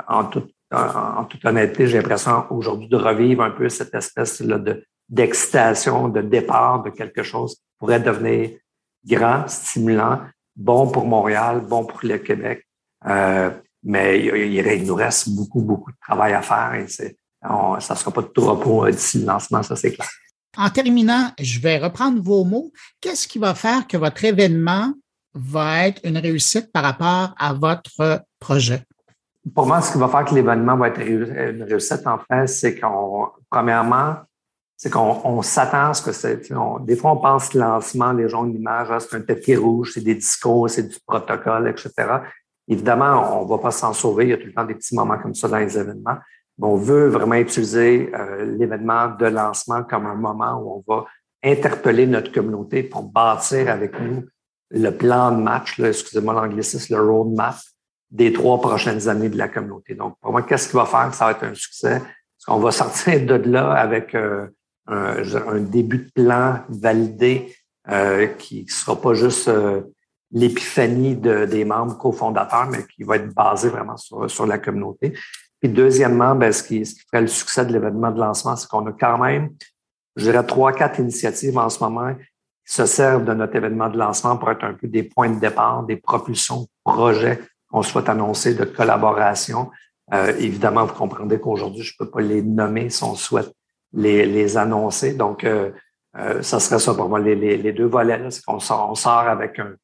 [0.09, 4.59] en, toute, en, toute honnêteté, j'ai l'impression aujourd'hui de revivre un peu cette espèce là
[4.59, 8.51] de d'excitation, de départ de quelque chose qui pourrait devenir
[9.07, 10.21] grand, stimulant,
[10.55, 12.67] bon pour Montréal, bon pour le Québec.
[13.07, 13.51] Euh,
[13.83, 18.23] mais il, nous reste beaucoup, beaucoup de travail à faire et ça ne sera pas
[18.23, 20.09] de tout repos euh, d'ici le lancement, ça c'est clair.
[20.57, 22.73] En terminant, je vais reprendre vos mots.
[23.01, 24.93] Qu'est-ce qui va faire que votre événement
[25.39, 28.83] va être une réussite par rapport à votre projet?
[29.55, 32.79] Pour moi, ce qui va faire que l'événement va être une réussite, en fait, c'est
[32.79, 34.17] qu'on, premièrement,
[34.77, 36.53] c'est qu'on s'attend à ce que c'est.
[36.83, 40.05] Des fois, on pense lancement, les gens de l'image, ah, c'est un tapis rouge, c'est
[40.05, 41.93] des discours, c'est du protocole, etc.
[42.69, 44.27] Évidemment, on ne va pas s'en sauver.
[44.27, 46.19] Il y a tout le temps des petits moments comme ça dans les événements.
[46.59, 51.07] Mais on veut vraiment utiliser euh, l'événement de lancement comme un moment où on va
[51.43, 54.25] interpeller notre communauté pour bâtir avec nous
[54.71, 57.57] le plan de match, excusez-moi l'anglicisme, le roadmap
[58.11, 59.95] des trois prochaines années de la communauté.
[59.95, 61.97] Donc, pour moi, qu'est-ce qui va faire que ça va être un succès?
[61.97, 64.47] Est-ce qu'on va sortir de là avec euh,
[64.87, 67.55] un, début de plan validé
[67.89, 69.83] euh, qui ne sera pas juste euh,
[70.31, 75.15] l'épiphanie de, des membres cofondateurs, mais qui va être basé vraiment sur, sur la communauté.
[75.61, 78.69] Puis deuxièmement, ben, ce, qui, ce qui ferait le succès de l'événement de lancement, c'est
[78.69, 79.51] qu'on a quand même,
[80.17, 82.15] je dirais, trois, quatre initiatives en ce moment
[82.69, 85.85] se servent de notre événement de lancement pour être un peu des points de départ,
[85.85, 89.71] des propulsions projets qu'on souhaite annoncer de collaboration.
[90.13, 93.53] Euh, évidemment, vous comprendrez qu'aujourd'hui, je ne peux pas les nommer si on souhaite
[93.93, 95.15] les, les annoncer.
[95.15, 95.71] Donc, euh,
[96.19, 98.31] euh, ça serait ça pour moi, les, les, deux volets.
[98.31, 99.75] C'est qu'on sort, on sort avec un,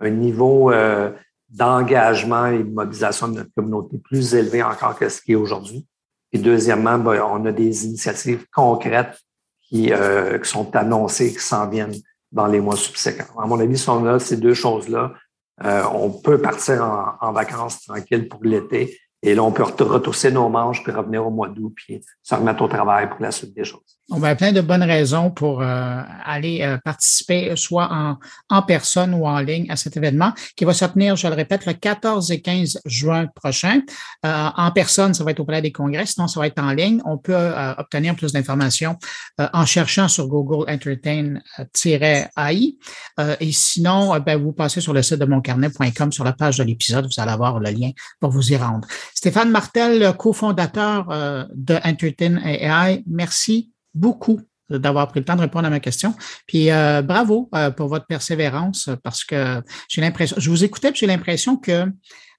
[0.00, 1.12] un niveau euh,
[1.48, 5.86] d'engagement et de mobilisation de notre communauté plus élevé encore que ce qui est aujourd'hui.
[6.32, 9.18] Et deuxièmement, ben, on a des initiatives concrètes
[9.68, 11.94] qui, euh, qui sont annoncées, qui s'en viennent
[12.32, 13.38] dans les mois subséquents.
[13.38, 15.12] À mon avis, si on a ces deux choses-là,
[15.64, 16.82] euh, on peut partir
[17.20, 21.30] en, vacances tranquille pour l'été et là, on peut retrousser nos manches, puis revenir au
[21.30, 24.00] mois d'août, puis se remettre au travail pour la suite des choses.
[24.14, 28.18] On va plein de bonnes raisons pour euh, aller euh, participer soit
[28.50, 31.64] en, personne ou en ligne à cet événement qui va se tenir, je le répète,
[31.64, 33.80] le 14 et 15 juin prochain.
[34.26, 36.72] Euh, en personne, ça va être au Palais des Congrès, sinon ça va être en
[36.72, 37.00] ligne.
[37.06, 37.34] On peut
[37.78, 38.98] obtenir plus d'informations
[39.38, 42.76] en cherchant sur Google Entertain-AI.
[43.40, 47.06] et sinon, ben, vous passez sur le site de moncarnet.com sur la page de l'épisode,
[47.06, 48.86] vous allez avoir le lien pour vous y rendre.
[49.14, 55.66] Stéphane Martel, cofondateur euh, de Entertain AI, merci beaucoup d'avoir pris le temps de répondre
[55.66, 56.14] à ma question.
[56.46, 61.06] Puis euh, bravo euh, pour votre persévérance parce que j'ai l'impression, je vous écoutais, j'ai
[61.06, 61.84] l'impression que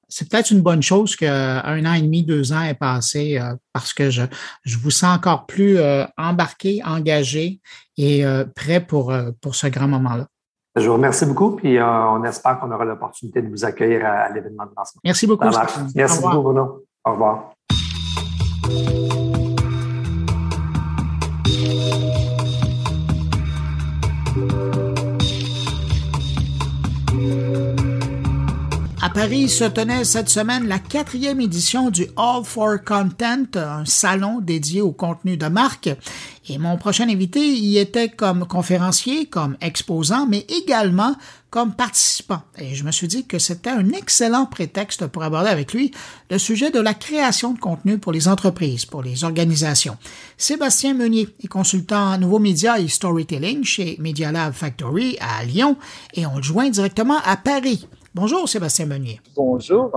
[0.10, 3.40] c'est peut-être une bonne chose qu'un an et demi, deux ans est passé
[3.72, 4.24] parce que je,
[4.64, 5.80] je vous sens encore plus
[6.18, 7.62] embarqué, engagé
[7.98, 8.24] et
[8.56, 9.12] prêt pour,
[9.42, 10.28] pour ce grand moment-là.
[10.76, 14.30] Je vous remercie beaucoup, puis euh, on espère qu'on aura l'opportunité de vous accueillir à,
[14.30, 15.02] l'événement de lancement.
[15.04, 15.46] Merci beaucoup.
[15.96, 16.84] Merci beaucoup, Bruno.
[17.06, 17.54] Au revoir.
[29.14, 34.82] Paris se tenait cette semaine la quatrième édition du All for Content, un salon dédié
[34.82, 35.92] au contenu de marque.
[36.50, 41.16] Et mon prochain invité y était comme conférencier, comme exposant, mais également
[41.52, 42.42] comme participant.
[42.58, 45.92] Et je me suis dit que c'était un excellent prétexte pour aborder avec lui
[46.32, 49.98] le sujet de la création de contenu pour les entreprises, pour les organisations.
[50.38, 55.78] Sébastien Meunier est consultant en nouveaux médias et storytelling chez Media Lab Factory à Lyon
[56.16, 57.88] et on le joint directement à Paris.
[58.16, 59.20] Bonjour Sébastien Meunier.
[59.36, 59.92] Bonjour.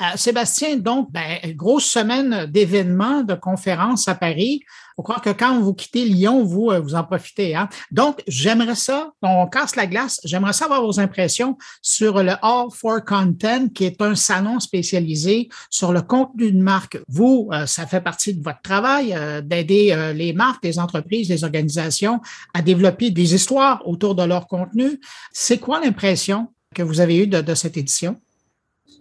[0.00, 4.60] Euh, Sébastien, donc, ben, grosse semaine d'événements, de conférences à Paris.
[4.96, 7.54] Faut croire que quand vous quittez Lyon, vous, euh, vous en profitez.
[7.54, 7.68] Hein?
[7.92, 13.04] Donc, j'aimerais ça, on casse la glace, j'aimerais savoir vos impressions sur le All for
[13.04, 16.98] Content, qui est un salon spécialisé sur le contenu de marque.
[17.06, 22.20] Vous, euh, ça fait partie de votre travail d'aider les marques, les entreprises, les organisations
[22.52, 24.98] à développer des histoires autour de leur contenu.
[25.32, 28.16] C'est quoi l'impression que vous avez eue de cette édition?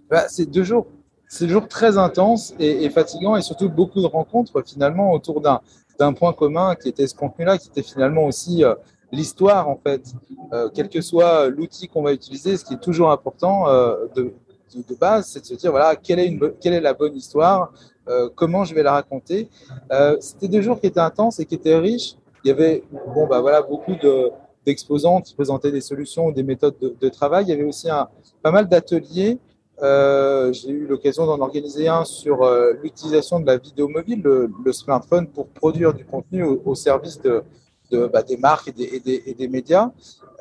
[0.10, 0.88] bah, c'est deux jours,
[1.28, 6.14] c'est jours très intenses et, et, fatigants et surtout beaucoup de rencontres finalement autour d'un
[6.14, 8.74] point commun qui était ce contenu-là, qui était finalement aussi euh,
[9.12, 10.02] l'histoire en fait,
[10.52, 14.34] euh, quel que soit l'outil qu'on va utiliser, ce qui est toujours important euh, de,
[15.00, 17.72] base, c'est de se dire voilà quelle est, la bonne histoire,
[18.36, 19.50] comment je vais la raconter.
[20.20, 22.16] C'était deux jours qui étaient intenses et qui étaient riches.
[22.44, 22.84] Il y avait
[23.16, 24.32] bon bah voilà beaucoup de
[24.66, 27.46] d'exposants qui présentaient des solutions ou des méthodes de, travail.
[27.46, 28.08] Il y avait aussi un,
[28.42, 29.40] pas mal d'ateliers
[29.82, 34.74] euh, j'ai eu l'occasion d'en organiser un sur euh, l'utilisation de la vidéo mobile, le,
[34.74, 37.44] smartphone, pour produire du contenu au, service de,
[38.08, 39.92] bah, des marques et des, médias.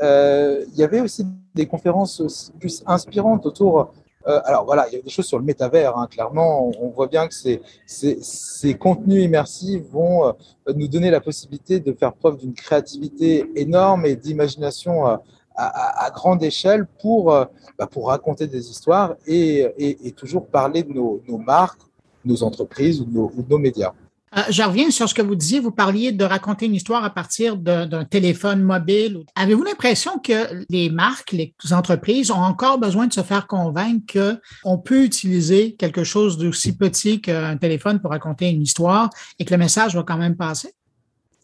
[0.02, 3.92] Euh, il y avait aussi des conférences plus inspirantes autour.
[4.26, 5.96] Euh, alors voilà, il y a des choses sur le métavers.
[5.96, 10.32] Hein, clairement, on, voit bien que ces, contenus immersifs vont euh,
[10.74, 15.22] nous donner la possibilité de faire preuve d'une créativité énorme et d'imagination à,
[15.56, 17.44] à, grande échelle pour, euh,
[17.78, 21.80] bah, pour raconter des histoires et, toujours parler de nos, marques,
[22.24, 23.92] nos entreprises ou ou de nos médias.
[24.36, 25.60] Euh, je reviens sur ce que vous disiez.
[25.60, 29.24] Vous parliez de raconter une histoire à partir d'un téléphone mobile.
[29.34, 34.78] Avez-vous l'impression que les marques, les entreprises ont encore besoin de se faire convaincre qu'on
[34.78, 39.58] peut utiliser quelque chose d'aussi petit qu'un téléphone pour raconter une histoire et que le
[39.58, 40.74] message va quand même passer?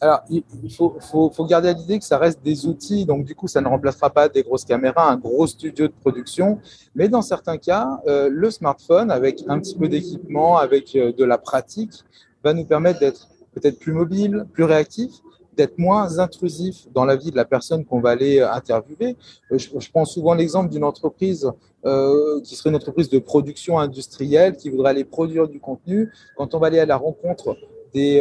[0.01, 3.63] Alors, il faut, garder à l'idée que ça reste des outils, donc du coup, ça
[3.63, 6.59] ne remplacera pas des grosses caméras, un gros studio de production,
[6.95, 11.25] mais dans certains cas, euh, le smartphone, avec un petit peu d'équipement, avec euh, de
[11.25, 12.05] la pratique,
[12.45, 15.11] va nous permettre d'être peut-être plus mobile, plus réactif,
[15.57, 19.17] d'être moins intrusif dans la vie de la personne qu'on va aller euh, interviewer.
[19.53, 21.51] Euh, je, prends souvent l'exemple d'une entreprise
[21.87, 26.13] euh, qui serait une entreprise de production industrielle qui voudrait aller produire du contenu.
[26.37, 27.57] Quand on va aller à la rencontre
[27.93, 28.21] des,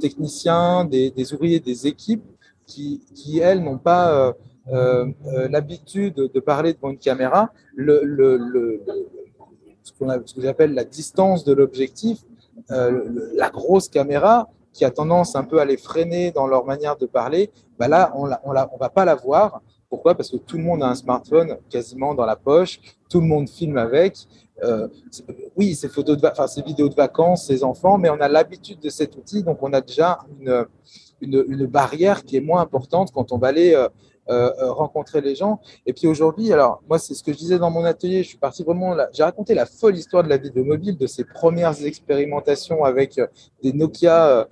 [0.00, 2.24] techniciens, des, ouvriers, des équipes
[2.66, 4.34] qui, qui elles, n'ont pas
[5.48, 7.50] l'habitude de parler devant une caméra.
[7.74, 8.82] Le, le, le,
[9.82, 9.92] ce,
[10.26, 12.18] ce que j'appelle la distance de l'objectif,
[12.68, 17.06] la grosse caméra qui a tendance un peu à les freiner dans leur manière de
[17.06, 19.62] parler, bah là, on ne va pas la voir.
[19.88, 20.16] Pourquoi?
[20.16, 23.48] Parce que tout le monde a un smartphone quasiment dans la poche, tout le monde
[23.48, 24.16] filme avec.
[24.62, 24.88] Euh,
[25.56, 28.80] oui, ces photos, de, enfin ces vidéos de vacances, ces enfants, mais on a l'habitude
[28.80, 30.66] de cet outil, donc on a déjà une,
[31.20, 33.88] une, barrière qui est moins importante quand on va aller euh, euh,
[34.26, 35.60] rencontrer les gens.
[35.86, 38.38] Et puis aujourd'hui, alors moi c'est ce que je disais dans mon atelier, je suis
[38.38, 42.84] parti vraiment, j'ai raconté la folle histoire de la vidéo mobile, de ces premières expérimentations
[42.84, 43.20] avec
[43.62, 44.48] des Nokia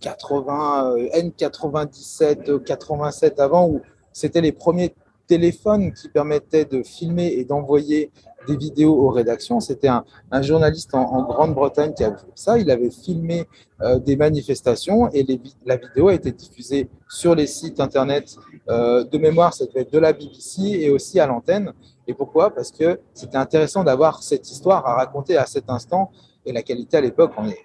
[0.00, 3.80] 80, N97, 87 avant où
[4.12, 4.94] c'était les premiers
[5.26, 8.10] téléphones qui permettaient de filmer et d'envoyer
[8.46, 9.60] des vidéos aux rédactions.
[9.60, 12.58] C'était un, un, journaliste en, en Grande-Bretagne qui avait fait ça.
[12.58, 13.46] Il avait filmé
[13.80, 18.36] euh, des manifestations et les, la vidéo a été diffusée sur les sites internet
[18.68, 19.54] euh, de mémoire.
[19.54, 21.72] Ça devait être de la BBC et aussi à l'antenne.
[22.06, 22.50] Et pourquoi?
[22.54, 26.10] Parce que c'était intéressant d'avoir cette histoire à raconter à cet instant.
[26.44, 27.58] Et la qualité à l'époque, on est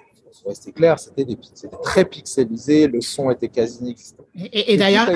[0.43, 1.25] faut rester clair, c'était
[1.81, 4.23] très pixelisé, le son était quasi inexistant.
[4.35, 5.09] Et, et d'ailleurs,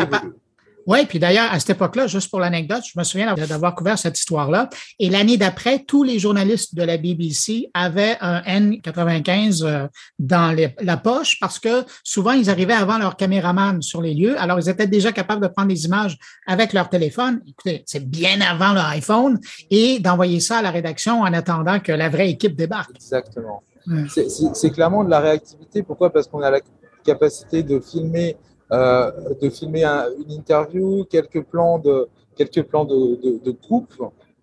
[0.88, 4.18] oui, puis d'ailleurs, à cette époque-là, juste pour l'anecdote, je me souviens d'avoir couvert cette
[4.18, 4.70] histoire-là.
[5.00, 9.88] Et l'année d'après, tous les journalistes de la BBC avaient un N95 euh,
[10.20, 14.40] dans les, la poche parce que souvent, ils arrivaient avant leur caméraman sur les lieux.
[14.40, 16.18] Alors, ils étaient déjà capables de prendre des images
[16.48, 17.42] avec leur téléphone.
[17.48, 19.40] Écoutez, c'est bien avant leur iPhone
[19.70, 22.96] et d'envoyer ça à la rédaction en attendant que la vraie équipe débarque.
[22.96, 23.64] Exactement.
[24.08, 25.84] C'est clairement de la réactivité.
[25.84, 26.12] Pourquoi?
[26.12, 26.60] Parce qu'on a la
[27.04, 28.38] capacité de filmer
[28.72, 33.94] euh, de filmer un, une interview, quelques plans de, quelques plans de, de, de coupe,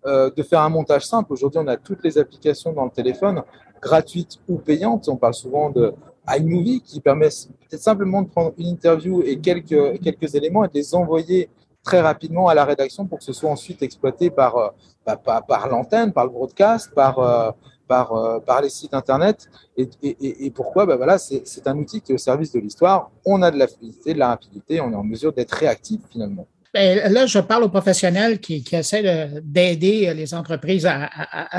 [0.05, 1.33] euh, de faire un montage simple.
[1.33, 3.41] Aujourd'hui, on a toutes les applications dans le téléphone,
[3.81, 5.09] gratuites ou payantes.
[5.09, 5.93] On parle souvent de
[6.27, 10.73] iMovie qui permet peut-être simplement de prendre une interview et quelques, quelques éléments et de
[10.75, 11.49] les envoyer
[11.83, 14.69] très rapidement à la rédaction pour que ce soit ensuite exploité par, euh,
[15.05, 17.55] bah, par, l'antenne, par le broadcast, par,
[17.89, 19.49] par, euh, par les sites internet.
[19.75, 20.85] Et, et, pourquoi?
[20.85, 23.11] Ben voilà, C'est un outil qui est au service de l'histoire.
[23.25, 26.47] On a de la fluidité, de la rapidité, on est en mesure d'être réactif finalement.
[26.73, 31.09] Ben, là, je parle aux professionnels qui, qui essaient d'aider les entreprises à,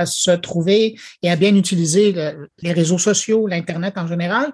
[0.01, 4.53] à, se trouver et à bien utiliser le, les réseaux sociaux, l'Internet en général.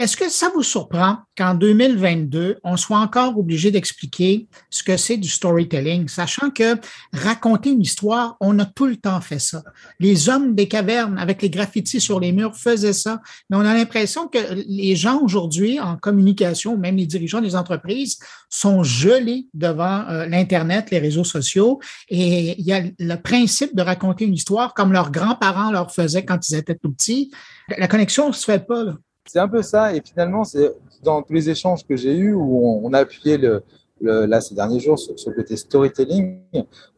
[0.00, 5.18] Est-ce que ça vous surprend qu'en 2022, on soit encore obligé d'expliquer ce que c'est
[5.18, 6.74] du storytelling, sachant que
[7.12, 9.62] raconter une histoire, on a tout le temps fait ça.
[10.00, 13.72] Les hommes des cavernes avec les graffitis sur les murs faisaient ça, mais on a
[13.72, 18.18] l'impression que les gens aujourd'hui en communication, même les dirigeants des entreprises,
[18.50, 21.78] sont gelés devant euh, l'Internet, les réseaux sociaux,
[22.08, 26.24] et il y a le principe de raconter une histoire comme leurs grands-parents leur faisaient
[26.24, 27.30] quand ils étaient tout petits.
[27.78, 28.82] La connexion ne se fait pas.
[28.82, 28.94] Là.
[29.26, 29.94] C'est un peu ça.
[29.94, 30.72] Et finalement, c'est
[31.02, 33.62] dans tous les échanges que j'ai eus où on, a appuyé le,
[34.00, 36.40] là ces derniers jours sur, le côté storytelling,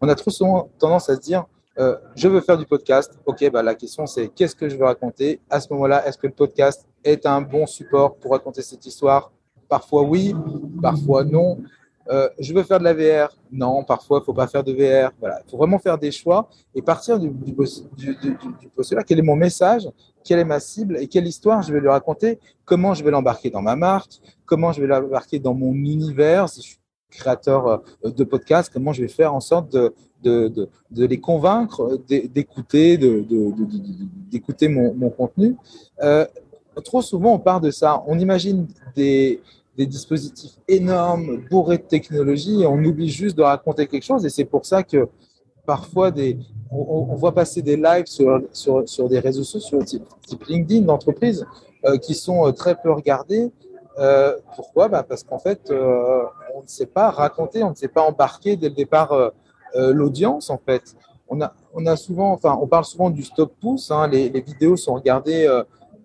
[0.01, 1.45] on a trop souvent tendance à se dire
[1.79, 3.19] euh, je veux faire du podcast.
[3.27, 5.41] Ok, bah, la question c'est qu'est-ce que je veux raconter?
[5.51, 9.31] À ce moment-là, est-ce que le podcast est un bon support pour raconter cette histoire?
[9.69, 10.35] Parfois oui,
[10.81, 11.59] parfois non.
[12.09, 13.37] Euh, je veux faire de la VR.
[13.51, 15.13] Non, parfois, il faut pas faire de VR.
[15.21, 19.03] Voilà, il faut vraiment faire des choix et partir du, postulat.
[19.05, 19.89] Quel est mon message?
[20.25, 20.99] Quelle est ma cible?
[20.99, 22.39] Et quelle histoire je vais lui raconter?
[22.65, 24.21] Comment je vais l'embarquer dans ma marque?
[24.45, 26.49] Comment je vais l'embarquer dans mon univers?
[26.49, 26.79] Si je suis
[27.11, 29.93] créateur euh, de podcast, comment je vais faire en sorte de,
[30.91, 35.57] les convaincre d'écouter d'écouter mon, contenu?
[36.03, 36.27] Euh,
[36.85, 38.03] trop souvent, on part de ça.
[38.07, 39.41] On imagine des,
[39.77, 44.25] des dispositifs énormes, bourrés de technologie, et on oublie juste de raconter quelque chose.
[44.25, 45.09] Et c'est pour ça que
[45.67, 46.39] parfois, des,
[46.71, 51.47] on, voit passer des lives sur, sur, sur des réseaux sociaux, type, LinkedIn d'entreprises,
[51.85, 53.53] euh, qui sont euh, très peu regardés.
[53.99, 54.89] Euh, pourquoi?
[54.89, 58.69] Bah Parce qu'en fait, on ne sait pas raconter, on ne sait pas embarquer dès
[58.69, 59.33] le départ
[59.75, 60.97] l'audience, en fait.
[61.29, 63.91] On a, on a souvent, enfin, on parle souvent du stop pouce.
[63.91, 65.47] Hein, les, vidéos sont regardées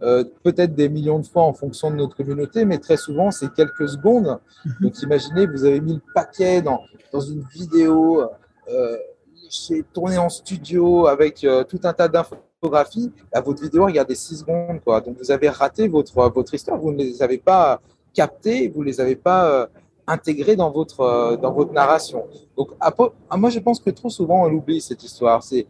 [0.04, 3.54] euh, peut-être des millions de fois en fonction de notre communauté, mais très souvent, c'est
[3.54, 4.39] quelques secondes.
[4.66, 4.74] Mhm.
[4.82, 6.80] Donc, imaginez, vous avez mis le paquet dans,
[7.12, 8.24] dans une vidéo
[8.68, 8.97] euh,
[9.93, 13.12] tournée en studio avec euh, tout un tas d'infographies.
[13.32, 14.80] À votre vidéo, regardez 6 secondes.
[14.84, 15.02] Quoi.
[15.02, 16.80] Donc, vous avez raté votre, votre histoire.
[16.80, 17.82] Vous ne les avez pas
[18.14, 19.68] captées, vous ne les avez pas euh,
[20.08, 22.26] intégrées dans votre, dans votre narration.
[22.58, 22.93] Donc, à,
[23.38, 25.43] moi, je pense que trop souvent, on oublie cette histoire.
[25.43, 25.68] C'est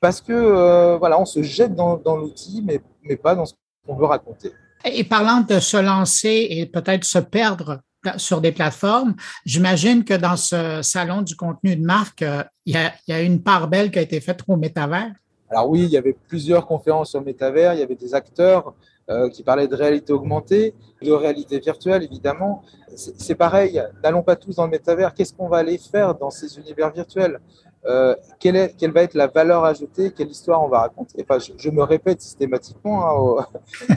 [0.00, 3.54] parce que voilà, on se jette dans, dans l'outil, mais, mais pas dans ce
[3.86, 4.52] qu'on veut raconter.
[4.84, 7.80] Et parlant de se lancer et peut-être se perdre
[8.16, 9.14] sur des plateformes,
[9.44, 12.78] j'imagine que dans ce salon du contenu de marque, euh, il
[13.08, 15.12] y, a, une part belle qui a été faite au métavers.
[15.50, 18.74] Alors oui, il y avait plusieurs conférences sur le métavers, il y avait des acteurs
[19.08, 22.62] euh, qui parlaient de réalité augmentée, de réalité virtuelle évidemment.
[22.96, 26.58] C'est pareil, n'allons pas tous dans le métavers, qu'est-ce qu'on va aller faire dans ces
[26.58, 27.40] univers virtuels?
[27.86, 31.24] Euh, quelle, est, quelle, va être la valeur ajoutée, quelle histoire on va raconter?
[31.28, 33.46] Enfin, je, me répète systématiquement, hein,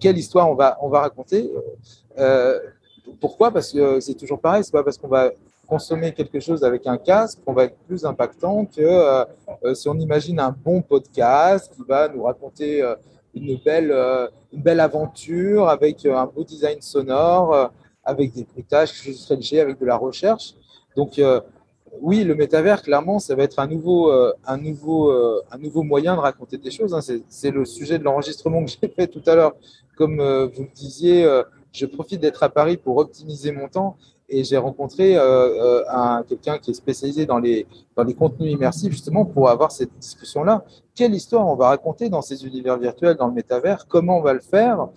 [0.00, 1.50] quelle histoire on va, on va raconter?
[2.18, 2.58] Euh,
[3.20, 3.50] pourquoi?
[3.50, 5.30] Parce que c'est toujours pareil, c'est pas parce qu'on va
[5.66, 9.94] consommer quelque chose avec un casque qu'on va être plus impactant que euh, si on
[9.94, 12.84] imagine un bon podcast qui va nous raconter
[13.34, 13.92] une, belle,
[14.52, 17.72] une belle aventure avec un beau design sonore,
[18.04, 18.92] avec des bruitages
[19.58, 20.54] avec de la recherche.
[20.94, 21.20] Donc,
[22.00, 25.82] oui, le métavers, clairement, ça va être un nouveau, euh, un nouveau, euh, un nouveau
[25.82, 26.94] moyen de raconter des choses.
[26.94, 27.00] Hein.
[27.28, 29.54] C'est le sujet de l'enregistrement que j'ai fait tout à l'heure.
[29.96, 31.26] Comme euh, vous le disiez,
[31.72, 33.96] je profite d'être à Paris pour optimiser mon temps
[34.28, 35.16] et j'ai rencontré
[36.28, 37.66] quelqu'un qui est spécialisé dans les,
[37.96, 40.64] dans les contenus immersifs justement pour avoir cette discussion-là.
[40.94, 43.86] Quelle histoire on va raconter dans ces univers virtuels, dans le métavers?
[43.86, 44.88] Comment on va le faire?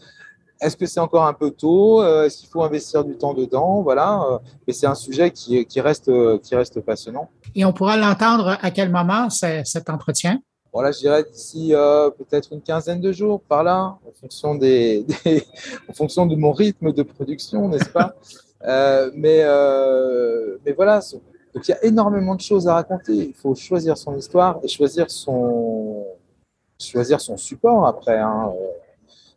[0.62, 2.02] Est-ce que c'est encore un peu tôt?
[2.02, 3.82] Euh, Est-ce qu'il faut investir du temps dedans?
[3.82, 4.22] Voilà.
[4.24, 4.38] Euh,
[4.68, 7.30] mais c'est un sujet qui, qui, reste, qui reste passionnant.
[7.56, 10.42] Et on pourra l'entendre à quel moment cet entretien?
[10.72, 15.06] Voilà, je dirais d'ici euh, peut-être une quinzaine de jours par là, en fonction, des,
[15.90, 18.14] en fonction de mon rythme de production, n'est-ce pas?
[19.16, 19.44] Mais,
[20.66, 21.00] mais voilà,
[21.54, 23.14] donc il y a énormément de choses à raconter.
[23.14, 26.06] Il faut choisir son histoire et choisir son,
[26.80, 28.20] choisir son support après.
[28.20, 28.54] Hein.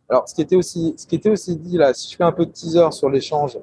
[0.09, 2.31] Alors, ce qui était aussi, ce qui était aussi dit là, si je fais un
[2.31, 3.57] peu de teaser sur l'échange,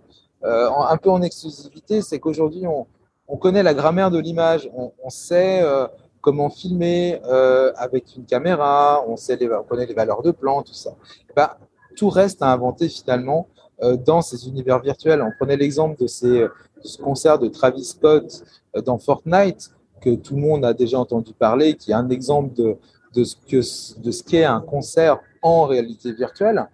[0.45, 2.86] euh, un peu en exclusivité, c'est qu'aujourd'hui, on,
[3.28, 5.86] on, connaît la grammaire de l'image, on, sait euh,
[6.22, 10.72] comment filmer euh, avec une caméra, on, sait on connaît les valeurs de plan, tout
[10.72, 10.95] ça.
[11.36, 11.59] Bah,
[11.97, 13.49] tout reste à inventer finalement
[14.05, 15.22] dans ces univers virtuels.
[15.22, 16.47] On prenait l'exemple de, ces,
[16.82, 18.43] ce concert de Travis Scott
[18.84, 19.70] dans Fortnite,
[20.01, 22.76] que tout le monde a déjà entendu parler, qui est un exemple de,
[23.14, 26.68] de ce qu'est un concert en réalité virtuelle,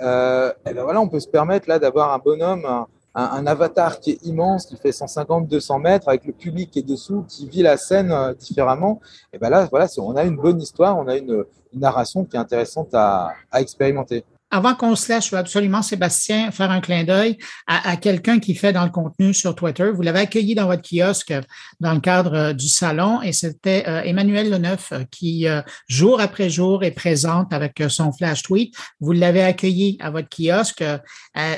[0.00, 2.66] euh, et ben voilà, on peut se permettre là d'avoir un bonhomme,
[3.14, 7.24] un, avatar qui est immense, qui fait 150-200 mètres, avec le public qui est dessous,
[7.28, 9.00] qui vit la scène euh, différemment.
[9.32, 11.44] Et ben là, voilà, on a une bonne histoire, on a une,
[11.74, 14.24] narration qui est intéressante à expérimenter.
[14.50, 17.36] Avant qu'on se laisse, je veux absolument, Sébastien, faire un clin d'œil
[17.66, 19.90] à, quelqu'un qui fait dans le contenu sur Twitter.
[19.90, 21.34] Vous l'avez accueilli dans votre kiosque
[21.80, 25.46] dans le cadre euh, du salon et c'était euh, Emmanuel Leneuf euh, qui,
[25.86, 28.74] jour après jour, est présente avec son flash tweet.
[29.00, 30.84] Vous l'avez accueilli à votre kiosque.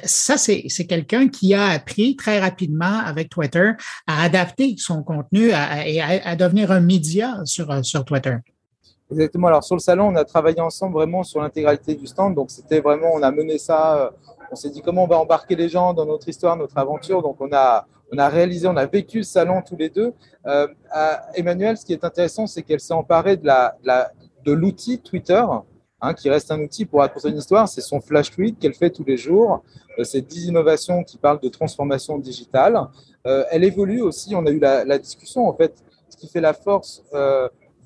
[0.05, 3.72] ça, c'est quelqu'un qui a appris très rapidement avec Twitter
[4.07, 5.51] à adapter son contenu
[5.86, 8.36] et à, devenir un média sur Twitter.
[9.11, 9.49] Exactement.
[9.49, 12.35] Alors sur le salon, on a travaillé ensemble vraiment sur l'intégralité du stand.
[12.35, 13.97] Donc c'était vraiment, on a mené ça.
[13.97, 14.11] Euh,
[14.53, 17.23] on s'est dit comment on va embarquer les gens dans notre histoire, notre aventure.
[17.23, 20.13] Donc on a, on a réalisé, on a vécu le salon tous les deux.
[20.47, 20.67] Euh,
[21.35, 25.45] Emmanuel, ce qui est intéressant, c'est qu'elle s'est emparée de l'outil Twitter,
[26.01, 27.69] hein, qui reste un outil pour raconter une histoire.
[27.69, 29.63] C'est son flash tweet qu'elle fait tous les jours.
[29.99, 32.81] Euh, c'est 10 innovations qui parlent de transformation digitale.
[33.27, 34.35] Euh, elle évolue aussi.
[34.35, 35.75] On a eu la, discussion en fait,
[36.09, 37.03] ce qui fait la force.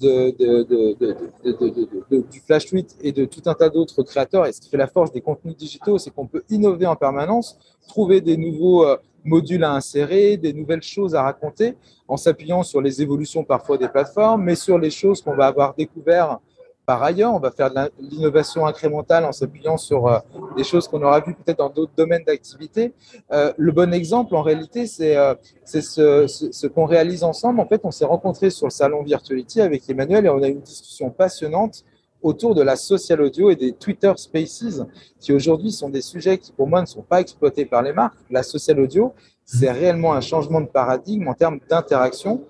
[0.01, 0.34] Du
[2.47, 4.47] Flash Tweet et de tout un tas d'autres créateurs.
[4.47, 7.59] Et ce qui fait la force des contenus digitaux, c'est qu'on peut innover en permanence,
[7.88, 11.74] trouver des nouveaux euh, modules à insérer, des nouvelles choses à raconter,
[12.09, 15.74] en s'appuyant sur les évolutions parfois des plateformes, mais sur les choses qu'on va avoir
[15.74, 16.40] découvertes
[16.87, 20.18] par ailleurs, on va faire de l'innovation incrémentale en s'appuyant sur euh,
[20.57, 22.93] des choses qu'on aura vues peut-être dans d'autres domaines d'activité.
[23.32, 27.61] Euh, le bon exemple, en réalité, c'est euh, ce, qu'on réalise ensemble.
[27.61, 30.53] En fait, on s'est rencontrés sur le salon Virtuality avec Emmanuel et on a eu
[30.53, 31.85] une discussion passionnante
[32.22, 34.82] autour de la social audio et des Twitter Spaces,
[35.20, 38.18] qui aujourd'hui sont des sujets qui, pour moi, ne sont pas exploités par les marques.
[38.30, 39.14] La social audio,
[39.45, 42.43] c'est réellement un changement de paradigme en termes d'interaction.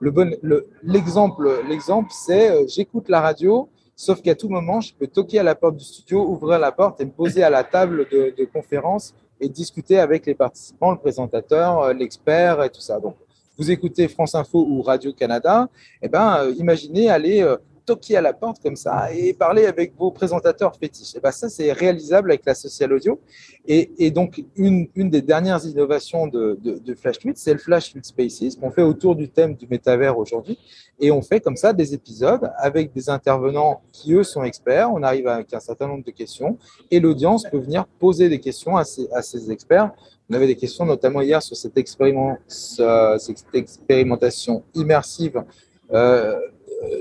[0.00, 0.34] Le bon,
[0.82, 3.68] l'exemple, l'exemple, c'est j'écoute la radio,
[4.04, 7.00] Sauf qu'à tout moment, je peux toquer à la porte du studio, ouvrir la porte
[7.00, 11.78] et me poser à la table de, conférence et discuter avec les participants, le présentateur,
[11.78, 12.98] euh, l'expert et tout ça.
[12.98, 13.14] Donc,
[13.56, 15.68] vous écoutez France Info ou Radio Canada,
[16.02, 19.94] eh ben, euh, imaginez aller euh, toquer à la porte comme ça et parler avec
[19.96, 21.14] vos présentateurs fétiches.
[21.16, 23.20] Et ben ça, c'est réalisable avec la social audio.
[23.66, 27.92] Et, donc, une, une, des dernières innovations de, de, de Flash Tweet, c'est le Flash
[27.92, 30.58] Tweet Spaces qu'on fait autour du thème du métavers aujourd'hui.
[30.98, 34.90] Et on fait comme ça des épisodes avec des intervenants qui, eux, sont experts.
[34.92, 36.58] On arrive avec un certain nombre de questions
[36.90, 39.92] et l'audience peut venir poser des questions à ces, à ces experts.
[40.30, 45.44] On avait des questions notamment hier sur cette, expériment, cette expérimentation immersive
[45.92, 46.38] euh,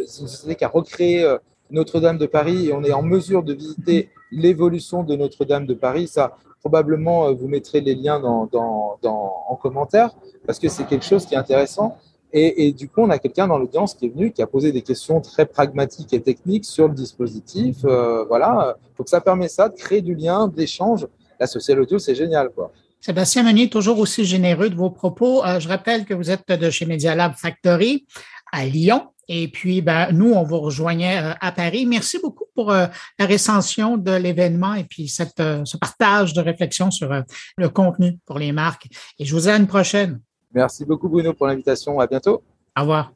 [0.08, 1.38] c'est une société qui a recréé euh,
[1.70, 6.08] Notre-Dame de Paris et on est en mesure de visiter l'évolution de Notre-Dame de Paris.
[6.08, 10.12] Ça, probablement, euh, vous mettrez les liens dans, dans, dans, en commentaire
[10.46, 11.98] parce que c'est quelque chose qui est intéressant.
[12.34, 14.82] Et, du coup, on a quelqu'un dans l'audience qui est venu, qui a posé des
[14.82, 17.84] questions très pragmatiques et techniques sur le dispositif.
[17.84, 18.78] Euh, voilà.
[18.98, 21.08] Donc, ça permet ça de créer du lien, d'échange.
[21.42, 22.72] La social audio, c'est génial, quoi.
[23.02, 25.42] Sébastien Meunier, toujours aussi généreux de vos propos.
[25.60, 28.06] je rappelle que vous êtes de chez Media Lab Factory
[28.54, 29.11] à Lyon.
[29.28, 31.86] Et puis, ben, nous, on vous rejoignait euh, à Paris.
[31.86, 32.88] Merci beaucoup pour euh,
[33.20, 37.24] la récension de l'événement et puis cette, euh, ce partage de réflexion sur
[37.58, 38.88] le contenu pour les marques.
[39.20, 40.20] Et je vous dis à une prochaine.
[40.54, 42.00] Merci beaucoup, Bruno, pour l'invitation.
[42.00, 42.44] À bientôt.
[42.78, 43.14] Au revoir.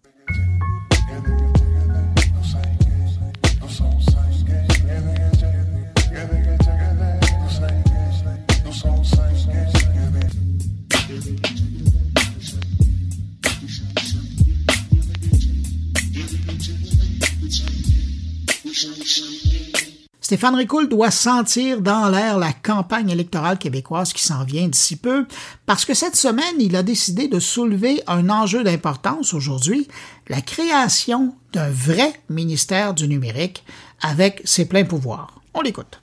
[20.25, 25.27] Stéphane Ricoul doit sentir dans l'air la campagne électorale québécoise qui s'en vient d'ici peu,
[25.67, 29.87] parce que cette semaine, il a décidé de soulever un enjeu d'importance aujourd'hui,
[30.27, 33.63] la création d'un vrai ministère du numérique
[34.01, 35.41] avec ses pleins pouvoirs.
[35.53, 36.01] On l'écoute.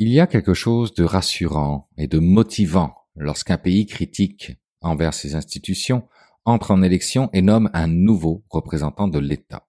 [0.00, 5.36] Il y a quelque chose de rassurant et de motivant lorsqu'un pays critique envers ses
[5.36, 6.02] institutions
[6.48, 9.66] entre en élection et nomme un nouveau représentant de l'État.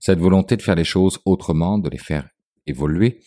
[0.00, 2.28] Cette volonté de faire les choses autrement, de les faire
[2.66, 3.20] évoluer,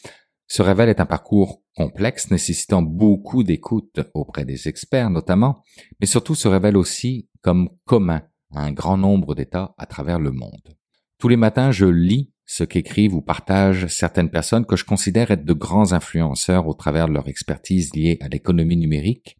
[0.48, 5.64] se révèle être un parcours complexe nécessitant beaucoup d'écoute auprès des experts notamment,
[6.00, 10.32] mais surtout se révèle aussi comme commun à un grand nombre d'États à travers le
[10.32, 10.76] monde.
[11.20, 15.44] Tous les matins, je lis ce qu'écrivent ou partagent certaines personnes que je considère être
[15.44, 19.37] de grands influenceurs au travers de leur expertise liée à l'économie numérique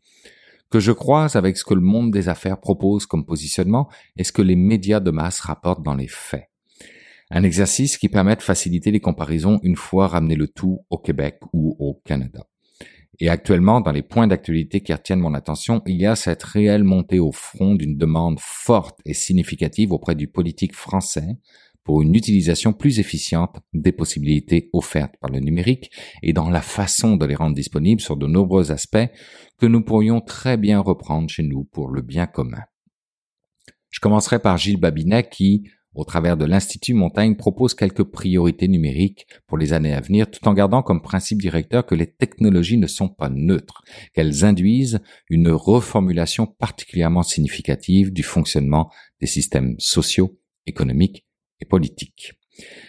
[0.70, 4.32] que je croise avec ce que le monde des affaires propose comme positionnement et ce
[4.32, 6.50] que les médias de masse rapportent dans les faits.
[7.30, 11.40] Un exercice qui permet de faciliter les comparaisons une fois ramené le tout au Québec
[11.54, 12.48] ou au Canada.
[13.20, 16.84] Et actuellement, dans les points d'actualité qui retiennent mon attention, il y a cette réelle
[16.84, 21.38] montée au front d'une demande forte et significative auprès du politique français
[21.88, 25.90] pour une utilisation plus efficiente des possibilités offertes par le numérique
[26.22, 29.08] et dans la façon de les rendre disponibles sur de nombreux aspects
[29.58, 32.62] que nous pourrions très bien reprendre chez nous pour le bien commun.
[33.90, 39.26] Je commencerai par Gilles Babinet qui, au travers de l'Institut Montaigne, propose quelques priorités numériques
[39.48, 42.88] pour les années à venir, tout en gardant comme principe directeur que les technologies ne
[42.88, 43.82] sont pas neutres,
[44.14, 51.27] qu'elles induisent une reformulation particulièrement significative du fonctionnement des systèmes sociaux, économiques
[51.60, 52.34] et politiques.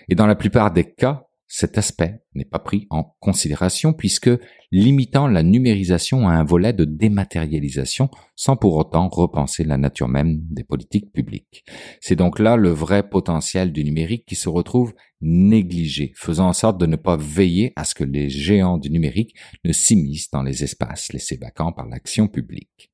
[0.08, 4.30] Et dans la plupart des cas, cet aspect n'est pas pris en considération puisque
[4.70, 10.40] limitant la numérisation à un volet de dématérialisation sans pour autant repenser la nature même
[10.50, 11.64] des politiques publiques.
[12.00, 14.92] C'est donc là le vrai potentiel du numérique qui se retrouve
[15.22, 19.34] négligé, faisant en sorte de ne pas veiller à ce que les géants du numérique
[19.64, 22.90] ne s'immiscent dans les espaces laissés vacants par l'action publique.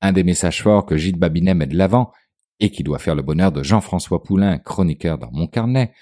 [0.00, 2.10] Un des messages forts que Gilles Babinet met de l'avant
[2.62, 5.92] et qui doit faire le bonheur de Jean-François Poulain, chroniqueur dans mon carnet,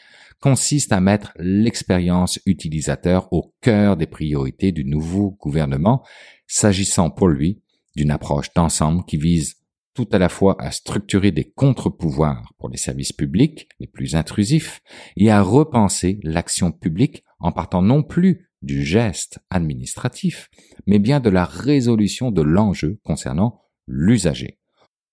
[0.41, 6.05] consiste à mettre l'expérience utilisateur au cœur des priorités du nouveau gouvernement,
[6.47, 7.63] s'agissant pour lui
[7.97, 9.57] d'une approche d'ensemble qui vise
[9.95, 14.83] tout à la fois à structurer des contre-pouvoirs pour les services publics les plus intrusifs
[15.17, 20.51] et à repenser l'action publique en partant non plus du geste administratif,
[20.87, 24.59] mais bien de la résolution de l'enjeu concernant l'usager.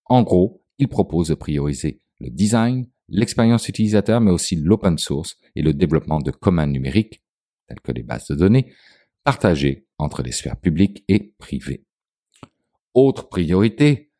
[0.04, 5.62] En gros, il propose de prioriser le design, l'expérience utilisateur, mais aussi l'open source et
[5.62, 7.22] le développement de communs numériques,
[7.66, 8.72] tels que les bases de données,
[9.24, 11.84] partagées entre les sphères publiques et privées.
[12.94, 14.10] Autre priorité,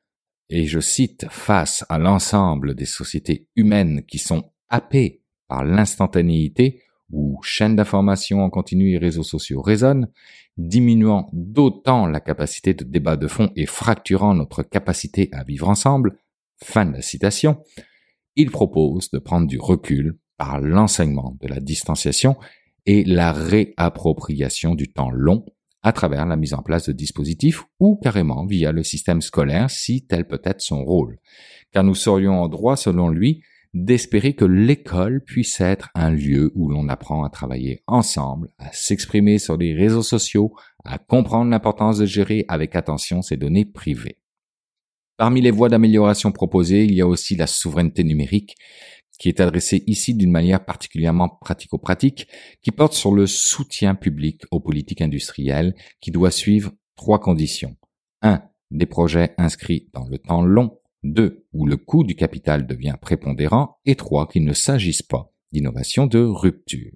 [0.51, 7.41] et je cite, face à l'ensemble des sociétés humaines qui sont happées par l'instantanéité, où
[7.43, 10.09] chaînes d'information en continu et réseaux sociaux résonnent,
[10.59, 16.19] diminuant d'autant la capacité de débat de fond et fracturant notre capacité à vivre ensemble,
[16.63, 17.63] fin de la citation,
[18.37, 22.37] il propose de prendre du recul par l'enseignement de la distanciation
[22.87, 25.45] et la réappropriation du temps long
[25.83, 30.07] à travers la mise en place de dispositifs ou carrément via le système scolaire si
[30.07, 31.19] tel peut être son rôle.
[31.73, 33.43] Car nous serions en droit, selon lui,
[33.75, 39.39] d'espérer que l'école puisse être un lieu où l'on apprend à travailler ensemble, à s'exprimer
[39.39, 40.55] sur les réseaux sociaux,
[40.85, 44.19] à comprendre l'importance de gérer avec attention ses données privées.
[45.19, 48.55] Parmi les voies d'amélioration proposées, il y a aussi la souveraineté numérique,
[49.19, 52.29] qui est adressée ici d'une manière particulièrement pratico-pratique,
[52.63, 57.77] qui porte sur le soutien public aux politiques industrielles, qui doit suivre trois conditions.
[58.23, 58.45] 1.
[58.71, 60.79] Des projets inscrits dans le temps long.
[61.03, 61.47] 2.
[61.53, 63.81] Où le coût du capital devient prépondérant.
[63.87, 64.29] Et 3.
[64.29, 66.93] Qu'il ne s'agisse pas d'innovation de rupture.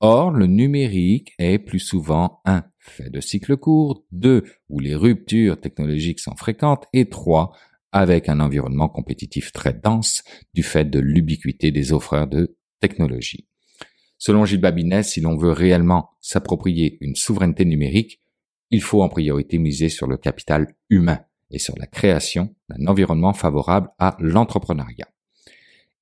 [0.00, 5.60] Or, le numérique est plus souvent un fait de cycle court, deux où les ruptures
[5.60, 7.52] technologiques sont fréquentes et trois
[7.92, 10.22] avec un environnement compétitif très dense
[10.54, 13.46] du fait de l'ubiquité des offreurs de technologie.
[14.18, 18.22] Selon Gilles Babinet, si l'on veut réellement s'approprier une souveraineté numérique,
[18.70, 21.20] il faut en priorité miser sur le capital humain
[21.50, 25.08] et sur la création d'un environnement favorable à l'entrepreneuriat.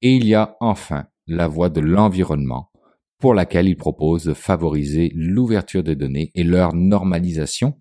[0.02, 2.70] Et il y a enfin la voie de l'environnement
[3.18, 7.76] pour laquelle il propose de favoriser l'ouverture des données et leur normalisation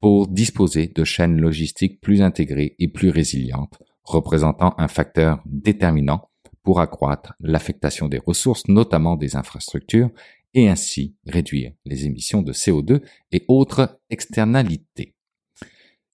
[0.00, 6.28] pour disposer de chaînes logistiques plus intégrées et plus résilientes, représentant un facteur déterminant
[6.62, 10.10] pour accroître l'affectation des ressources, notamment des infrastructures,
[10.52, 13.02] et ainsi réduire les émissions de CO2
[13.32, 15.14] et autres externalités.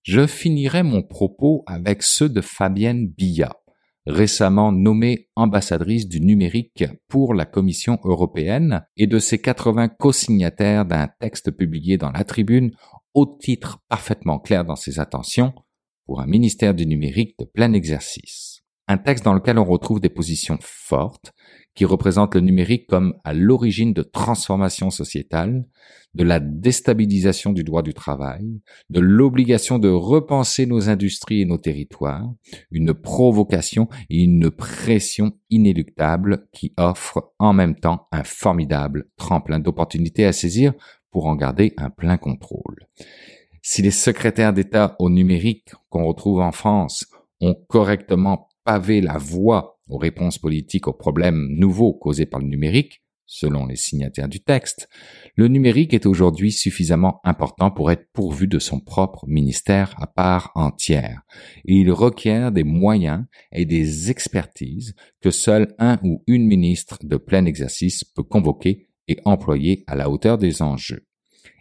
[0.03, 3.62] Je finirai mon propos avec ceux de Fabienne Billat,
[4.07, 11.09] récemment nommée ambassadrice du numérique pour la Commission européenne et de ses 80 co-signataires d'un
[11.21, 12.73] texte publié dans la tribune
[13.15, 15.53] au titre parfaitement clair dans ses intentions
[16.07, 18.63] pour un ministère du numérique de plein exercice.
[18.89, 21.33] Un texte dans lequel on retrouve des positions fortes
[21.75, 25.65] qui représente le numérique comme à l'origine de transformations sociétales,
[26.15, 28.61] de la déstabilisation du droit du travail,
[28.91, 32.31] de l'obligation de repenser nos industries et nos territoires,
[32.71, 40.27] une provocation et une pression inéluctable qui offre en même temps un formidable tremplin d'opportunités
[40.27, 40.75] à saisir
[41.11, 42.87] pour en garder un plein contrôle.
[43.63, 47.07] Si les secrétaires d'État au numérique qu'on retrouve en France
[47.41, 53.03] ont correctement pavé la voie aux réponses politiques aux problèmes nouveaux causés par le numérique,
[53.27, 54.89] selon les signataires du texte,
[55.37, 60.53] le numérique est aujourd'hui suffisamment important pour être pourvu de son propre ministère à part
[60.55, 61.23] entière,
[61.65, 67.17] et il requiert des moyens et des expertises que seul un ou une ministre de
[67.17, 71.07] plein exercice peut convoquer et employer à la hauteur des enjeux.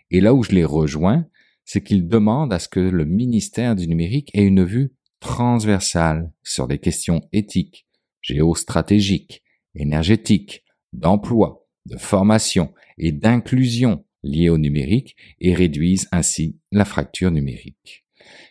[0.10, 1.26] Et là où je les rejoins,
[1.64, 6.68] c'est qu'il demande à ce que le ministère du numérique ait une vue transversale sur
[6.68, 7.88] les questions éthiques,
[8.22, 9.44] géostratégique,
[9.76, 10.64] énergétique,
[10.94, 18.06] d'emploi, de formation et d'inclusion liées au numérique et réduisent ainsi la fracture numérique.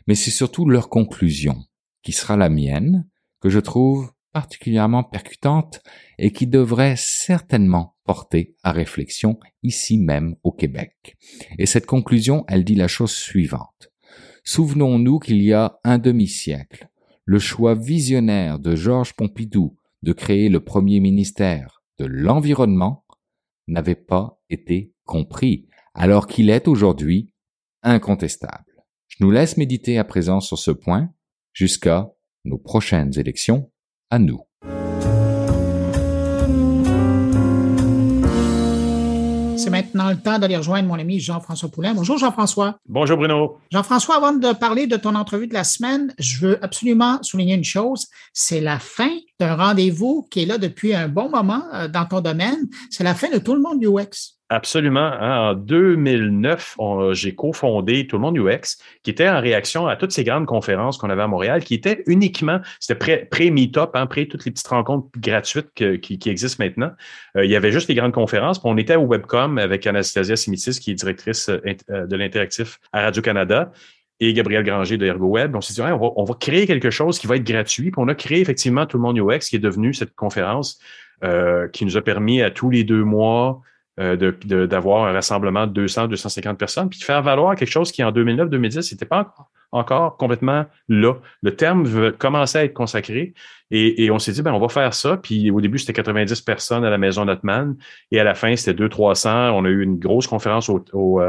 [0.07, 1.65] Mais c'est surtout leur conclusion,
[2.03, 3.07] qui sera la mienne,
[3.41, 5.83] que je trouve particulièrement percutante
[6.19, 11.17] et qui devrait certainement porter à réflexion ici même au Québec.
[11.59, 13.91] Et cette conclusion, elle dit la chose suivante.
[14.45, 16.89] Souvenons-nous qu'il y a un demi-siècle,
[17.25, 23.05] le choix visionnaire de Georges Pompidou de créer le premier ministère de l'environnement
[23.69, 27.35] n'avait pas été compris, alors qu'il est aujourd'hui
[27.83, 28.85] incontestable.
[29.09, 31.13] Je nous laisse méditer à présent sur ce point
[31.53, 32.11] jusqu'à
[32.45, 33.71] nos prochaines élections
[34.09, 34.41] à nous.
[39.61, 41.93] C'est maintenant le temps d'aller rejoindre mon ami Jean-François Poulain.
[41.93, 42.79] Bonjour Jean-François.
[42.89, 43.59] Bonjour Bruno.
[43.71, 47.65] Jean-François, avant de parler de ton entrevue de la semaine, je veux absolument souligner une
[47.65, 48.07] chose.
[48.33, 52.23] C'est la fin d'un rendez-vous qui est là depuis un bon moment euh, dans ton
[52.23, 52.69] domaine.
[52.89, 54.40] C'est la fin de tout le monde UX.
[54.53, 55.13] Absolument.
[55.13, 55.51] Hein.
[55.51, 56.77] En 2009,
[57.13, 60.99] j'ai cofondé Tout le monde UX, qui était en réaction à toutes ces grandes conférences
[60.99, 65.07] qu'on avait à Montréal, qui étaient uniquement, c'était pré-meetup, hein, pré toutes les petites rencontres
[65.17, 66.91] gratuites qui, existent maintenant.
[67.37, 68.59] Euh, il y avait juste les grandes conférences.
[68.59, 72.81] Puis on était au Webcom avec Anastasia Simitis, qui est directrice euh, euh, de l'interactif
[72.93, 73.71] à Radio-Canada
[74.19, 75.55] et Gabriel Granger de ErgoWeb.
[75.55, 77.93] On s'est dit, on, va, créer quelque chose qui va être gratuit.
[77.93, 80.81] Puis on a créé effectivement Tout le monde UX, qui est devenu cette conférence
[81.73, 83.70] qui nous a permis à tous les deux mois euh,
[84.01, 88.11] d'avoir un rassemblement de 200, 250 personnes, puis de faire valoir quelque chose qui, en
[88.13, 91.15] 2009-2010, n'était pas encore, encore, complètement là.
[91.43, 93.35] Le terme commencer à être consacré
[93.73, 95.17] et, on s'est dit, ben, on va faire ça.
[95.17, 97.77] Puis au début, c'était 90 personnes à la maison Notman
[98.11, 99.53] et à la fin, c'était 200-300.
[99.53, 101.21] On a eu une grosse conférence au, au,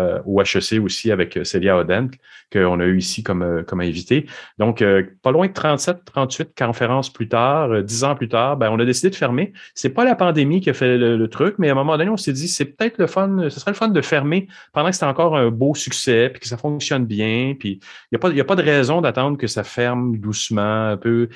[0.42, 2.10] HEC euh, aussi avec euh, Célia Oden,
[2.52, 4.26] qu'on a eu ici comme, comme invité.
[4.58, 4.84] Donc,
[5.22, 8.86] pas loin de 37, 38 conférences plus tard, 10 ans plus tard, ben, on a
[8.86, 9.54] décidé de fermer.
[9.76, 12.18] C'est pas la pandémie qui a fait le, truc, mais à un moment donné, on
[12.18, 15.06] s'est dit, c'est peut-être le fun, ce serait le fun de fermer pendant que c'est
[15.06, 17.80] encore un beau succès, puis que ça fonctionne bien, puis
[18.12, 21.30] il n'y a, pas, de raison d'attendre que ça ferme doucement un peu.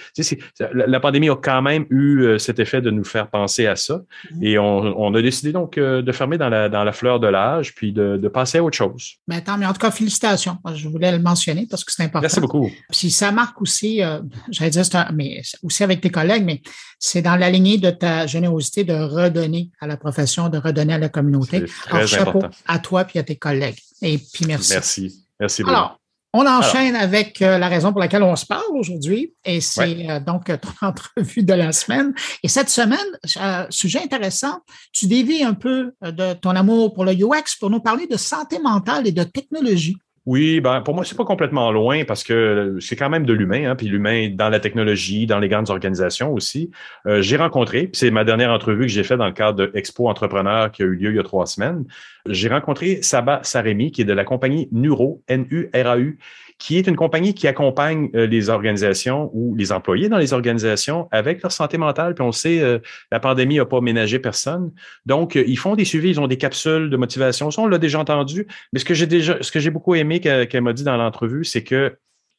[0.73, 4.01] la, pandémie a quand même eu euh, cet effet de nous faire penser à ça,
[4.31, 4.43] mm-hmm.
[4.43, 7.73] et on, a décidé donc euh, de fermer dans la, dans la fleur de l'âge,
[7.75, 9.15] puis de, passer à autre chose.
[9.27, 10.57] Mais attends, mais en tout cas, félicitations.
[10.73, 12.21] Je voulais le mentionner parce que c'est important.
[12.21, 12.69] Merci beaucoup.
[12.91, 14.19] Puis ça marque aussi, euh,
[14.49, 14.83] j'allais dire,
[15.13, 16.61] mais aussi avec tes collègues, mais
[16.99, 20.97] c'est dans la lignée de ta générosité de redonner à la profession, de redonner à
[20.97, 21.65] la communauté.
[21.83, 23.79] Très chapeau à toi puis à tes collègues.
[24.01, 24.73] Et puis merci.
[24.73, 25.25] Merci.
[25.39, 25.75] Merci beaucoup.
[25.75, 25.99] Alors,
[26.37, 30.19] on enchaîne avec euh, la raison pour laquelle on se parle aujourd'hui, et c'est euh,
[30.19, 32.13] donc ton entrevue de la semaine.
[32.43, 32.99] Et cette semaine,
[33.37, 34.59] euh, sujet intéressant,
[34.91, 38.59] tu dévis un peu de ton amour pour le UX pour nous parler de santé
[38.59, 39.95] mentale et de technologie.
[40.25, 43.69] Oui, ben pour moi, c'est pas complètement loin parce que c'est quand même de l'humain,
[43.69, 46.71] hein, puis l'humain dans la technologie, dans les grandes organisations aussi.
[47.05, 50.09] Euh, j'ai rencontré, c'est ma dernière entrevue que j'ai faite dans le cadre de Expo
[50.09, 51.85] Entrepreneur qui a eu lieu il y a trois semaines.
[52.27, 56.17] J'ai rencontré Saba Saremi, qui est de la compagnie Nuro, N-U-R-A-U,
[56.57, 61.07] qui est une compagnie qui accompagne euh, les organisations ou les employés dans les organisations
[61.11, 62.15] avec leur santé mentale.
[62.15, 62.79] Puis on sait, euh,
[63.11, 64.71] la pandémie n'a pas ménagé personne.
[65.05, 67.51] Donc, euh, ils font des suivis, ils ont des capsules de motivation.
[67.51, 68.47] Ça, on l'a déjà entendu.
[68.71, 71.43] Mais ce que j'ai déjà, ce que j'ai beaucoup aimé qu'elle m'a dit dans l'entrevue,
[71.43, 71.97] c'est que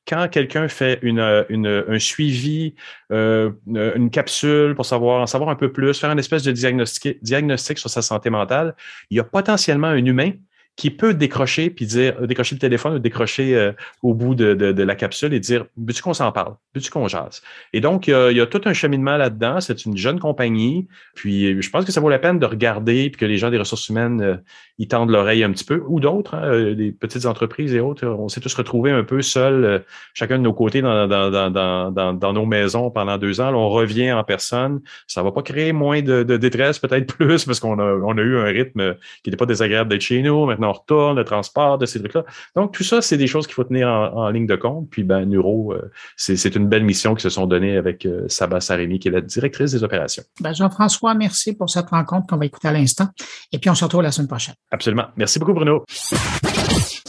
[0.09, 2.77] quand quelqu'un fait une, un suivi,
[3.11, 7.91] une capsule pour savoir en savoir un peu plus, faire une espèce de diagnostic sur
[7.91, 8.77] sa santé mentale,
[9.11, 10.31] il y a potentiellement un humain
[10.77, 13.73] qui peut décrocher puis dire euh, décrocher le téléphone ou décrocher euh,
[14.03, 17.43] au bout de, de, la capsule et dire veux-tu qu'on s'en parle, veux-tu qu'on jase?
[17.73, 19.61] Et donc il y, a, tout un cheminement là-dedans.
[19.61, 23.19] C'est une jeune compagnie, puis je pense que ça vaut la peine de regarder puis
[23.19, 24.37] que les gens des ressources humaines euh,
[24.79, 28.07] y tendent l'oreille un petit peu ou d'autres, hein, des petites entreprises et autres.
[28.07, 32.13] On s'est tous retrouvés un peu seuls, chacun de nos côtés dans, dans, dans, dans,
[32.13, 33.51] dans nos maisons pendant deux ans.
[33.51, 34.83] Là, on revient en personne.
[35.07, 38.21] Ça va pas créer moins de, de détresse, peut-être plus parce qu'on a, on a
[38.21, 40.45] eu un rythme qui n'était pas désagréable d'être chez nous.
[40.45, 42.25] Maintenant on retourne, le transport de ces trucs-là.
[42.55, 44.89] Donc, tout ça, c'est des choses qu'il faut tenir en, ligne de compte.
[44.91, 48.61] Puis, ben, Neuro, euh, c'est une belle mission qu'ils se sont donnée avec euh, Saba
[48.61, 50.23] Saremi, qui est la directrice des opérations.
[50.41, 53.09] Ben, Jean-François, merci pour cette rencontre qu'on va écouter à l'instant.
[53.53, 54.55] Et puis, on se retrouve la semaine prochaine.
[54.71, 55.07] Absolument.
[55.17, 55.85] Merci beaucoup, Bruno.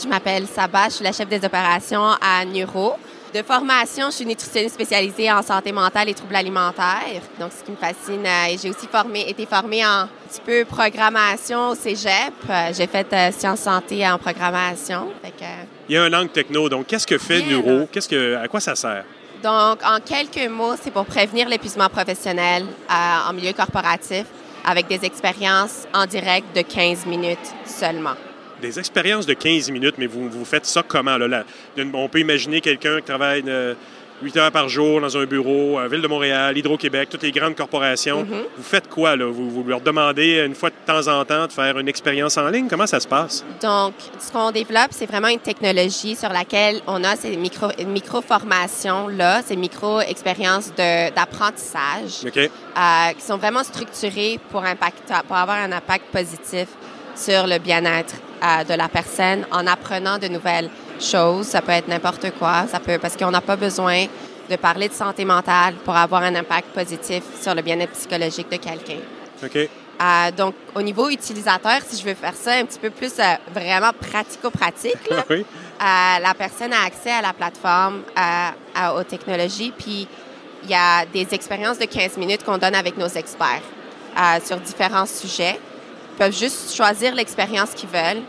[0.02, 2.94] Je m'appelle Saba, je suis la chef des opérations à Neuro.
[3.38, 7.22] De formation, je suis nutritionniste spécialisée en santé mentale et troubles alimentaires.
[7.38, 10.64] Donc, ce qui me fascine, euh, j'ai aussi formé, été formée en un petit peu
[10.64, 12.34] programmation au cégep.
[12.50, 15.12] Euh, j'ai fait euh, sciences santé en programmation.
[15.88, 16.68] Il y a un langue techno.
[16.68, 17.86] Donc, qu'est-ce que fait Neuro?
[17.92, 19.04] Qu'est-ce que, à quoi ça sert?
[19.40, 24.24] Donc, en quelques mots, c'est pour prévenir l'épuisement professionnel en milieu corporatif
[24.64, 28.16] avec des expériences en direct de 15 minutes seulement
[28.60, 31.16] des expériences de 15 minutes, mais vous, vous faites ça comment?
[31.16, 31.44] Là,
[31.94, 33.44] on peut imaginer quelqu'un qui travaille
[34.20, 38.24] 8 heures par jour dans un bureau, Ville de Montréal, Hydro-Québec, toutes les grandes corporations.
[38.24, 38.42] Mhm.
[38.56, 39.26] Vous faites quoi, là?
[39.26, 42.48] Vous, vous leur demandez une fois de temps en temps de faire une expérience en
[42.48, 42.66] ligne?
[42.68, 43.44] Comment ça se passe?
[43.62, 49.42] Donc, ce qu'on développe, c'est vraiment une technologie sur laquelle on a ces micro, micro-formations-là,
[49.42, 56.06] ces micro-expériences de- d'apprentissage euh, qui sont vraiment structurées pour, impact, pour avoir un impact
[56.12, 56.66] positif
[57.14, 60.70] sur le bien-être euh, de la personne en apprenant de nouvelles
[61.00, 61.46] choses.
[61.46, 62.66] Ça peut être n'importe quoi.
[62.70, 64.06] Ça peut, parce qu'on n'a pas besoin
[64.50, 68.56] de parler de santé mentale pour avoir un impact positif sur le bien-être psychologique de
[68.56, 68.98] quelqu'un.
[69.44, 69.56] OK?
[70.00, 73.34] Euh, donc, au niveau utilisateur, si je veux faire ça un petit peu plus euh,
[73.52, 75.40] vraiment pratico-pratique, là, Oui.
[75.44, 78.52] euh, la personne a accès à la plateforme, à-
[78.94, 80.06] aux technologies, puis
[80.62, 83.62] il y a des expériences de 15 minutes qu'on donne avec nos experts
[84.44, 85.58] sur différents sujets.
[86.18, 88.22] Ils peuvent juste choisir l'expérience qu'ils veulent.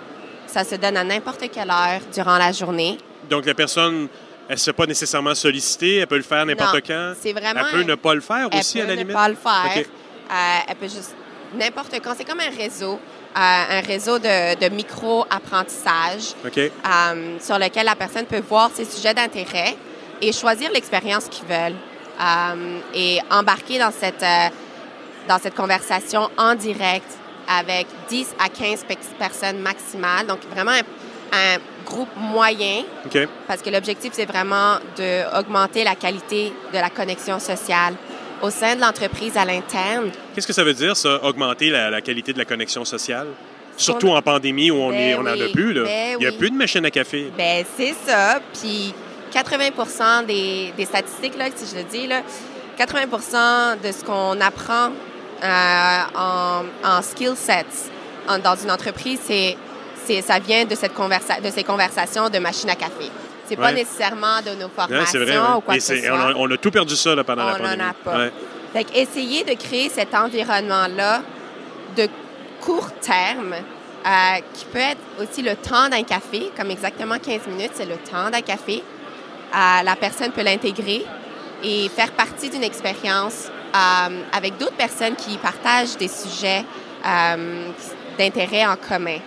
[0.45, 2.99] Ça se donne à n'importe quelle heure durant la journée.
[3.27, 4.07] Donc, la personne,
[4.47, 7.13] elle ne se fait pas nécessairement solliciter, elle peut le faire n'importe quand.
[7.19, 7.61] C'est vraiment.
[7.73, 9.13] Elle peut ne pas le faire elle aussi, peut à la ne limite?
[9.15, 9.71] pas le faire.
[9.75, 9.77] OK.
[10.31, 10.33] Euh,
[10.67, 11.15] elle peut juste
[11.55, 12.13] n'importe quand.
[12.15, 12.99] C'est comme un réseau, euh,
[13.35, 16.35] un réseau de, de micro-apprentissage.
[16.45, 16.57] OK?
[16.59, 19.75] euh, sur lequel la personne peut voir ses sujets d'intérêt
[20.21, 21.77] et choisir l'expérience qu'ils veulent
[22.93, 24.25] et embarquer dans cette,
[25.27, 27.07] dans cette conversation en direct
[27.49, 30.27] avec 10 à 15 pe- personnes maximales.
[30.27, 30.81] Donc, vraiment un,
[31.55, 32.83] un groupe moyen
[33.47, 37.95] parce que l'objectif, c'est vraiment d'augmenter la qualité de la connexion sociale
[38.41, 40.11] au sein de l'entreprise à l'interne.
[40.33, 43.27] Qu'est-ce que ça veut dire, ça, augmenter la, la qualité de la connexion sociale?
[43.75, 45.73] Surtout en pandémie où on Ben n'en a plus.
[45.73, 45.83] Là.
[45.83, 46.37] ben Il n'y a oui.
[46.37, 47.31] plus de machines à café.
[47.37, 48.39] Ben c'est ça.
[48.61, 48.93] Puis
[49.31, 52.21] 80 des, des statistiques, là, si je le dis, là,
[52.77, 54.91] 80% de ce qu'on apprend
[55.43, 57.65] en, en skill sets
[58.27, 59.57] en- dans une entreprise, c'est,
[60.21, 63.09] ça vient de, cette conversa- de ces conversations de machine à café.
[63.47, 63.73] C'est pas Ouais.
[63.73, 65.37] nécessairement de nos formations c'est vrai.
[65.37, 65.53] ouais.
[65.57, 66.15] ou quoi Et que ce soit.
[66.15, 67.81] on, a, on a tout perdu ça là, pendant la On en pandémie.
[67.81, 68.25] a pas.
[68.73, 71.21] Fait essayer de créer cet environnement-là
[71.97, 72.07] de
[72.61, 74.09] court terme, euh,
[74.53, 78.29] qui peut être aussi le temps d'un café, comme exactement 15 minutes, c'est le temps
[78.29, 78.83] d'un café.
[79.53, 81.03] Euh, la personne peut l'intégrer
[81.63, 83.58] et faire partie d'une expérience euh,
[84.31, 86.63] avec d'autres personnes qui partagent des sujets
[87.05, 87.69] euh,
[88.17, 89.17] d'intérêt en commun.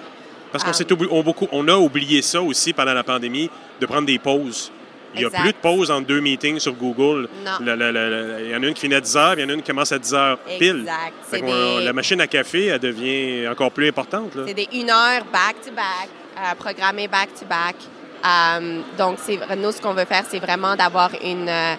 [0.51, 4.07] Parce qu'on oubli- on, beaucoup, on a oublié ça aussi pendant la pandémie, de prendre
[4.07, 4.70] des pauses.
[5.14, 7.28] Il n'y a plus de pauses entre deux meetings sur Google.
[7.61, 9.45] Le- le- le- il y en a une qui finit à 10 heures, puis il
[9.45, 10.80] y en a une qui commence à 10 heures pile.
[11.30, 11.45] Exact.
[11.45, 14.32] Des- La machine à café, elle devient encore plus importante.
[14.47, 17.76] C'est des une heure back-to-back, euh, programmées back-to-back.
[18.24, 21.74] Euh, donc, c'est, nous, ce qu'on veut faire, c'est vraiment d'avoir une, euh,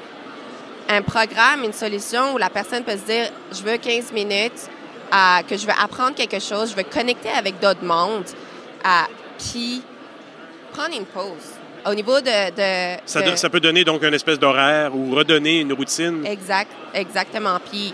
[0.89, 4.69] un programme, une solution où la personne peut se dire, je veux 15 minutes,
[5.13, 8.25] euh, que je veux apprendre quelque chose, je veux connecter avec d'autres mondes,
[8.85, 8.89] euh,
[9.37, 9.81] puis
[10.73, 11.51] prendre une pause.
[11.85, 12.49] Au niveau de...
[12.51, 16.25] de- Ça, de- ça peut donner donc une espèce d'horaire ou redonner une routine.
[16.25, 17.57] Exact, exactement.
[17.69, 17.93] Puis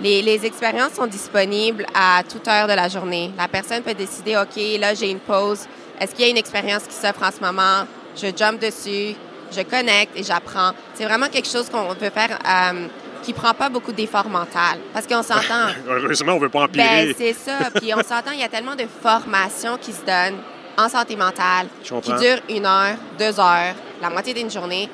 [0.00, 3.32] les, les expériences sont disponibles à toute heure de la journée.
[3.36, 5.66] La personne peut décider, OK, là, j'ai une pause.
[6.00, 7.86] Est-ce qu'il y a une expérience qui s'offre en ce moment?
[8.16, 9.16] Je jump dessus,
[9.56, 10.72] je connecte et j'apprends.
[10.94, 12.86] C'est vraiment quelque chose qu'on veut faire euh,
[13.22, 14.78] qui prend pas beaucoup d'effort mental.
[14.92, 15.68] Parce qu'on s'entend.
[15.88, 17.06] Heureusement, on veut pas empirer.
[17.06, 17.70] ben, c'est ça.
[17.74, 20.40] Puis on s'entend, il y a tellement de formations qui se donnent
[20.76, 22.16] en santé mentale qui comprends.
[22.18, 24.88] dure une heure, deux heures, la moitié d'une journée.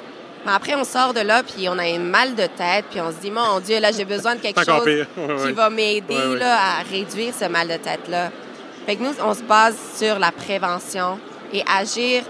[0.47, 3.11] Mais après, on sort de là, puis on a un mal de tête, puis on
[3.11, 4.85] se dit, mon Dieu, là, j'ai besoin de quelque chose.
[4.87, 5.53] Ouais, qui ouais.
[5.53, 8.31] va m'aider Ouais, à réduire ce mal de tête-là.
[8.85, 11.19] Fait que nous, on se base sur la prévention
[11.53, 12.25] et agir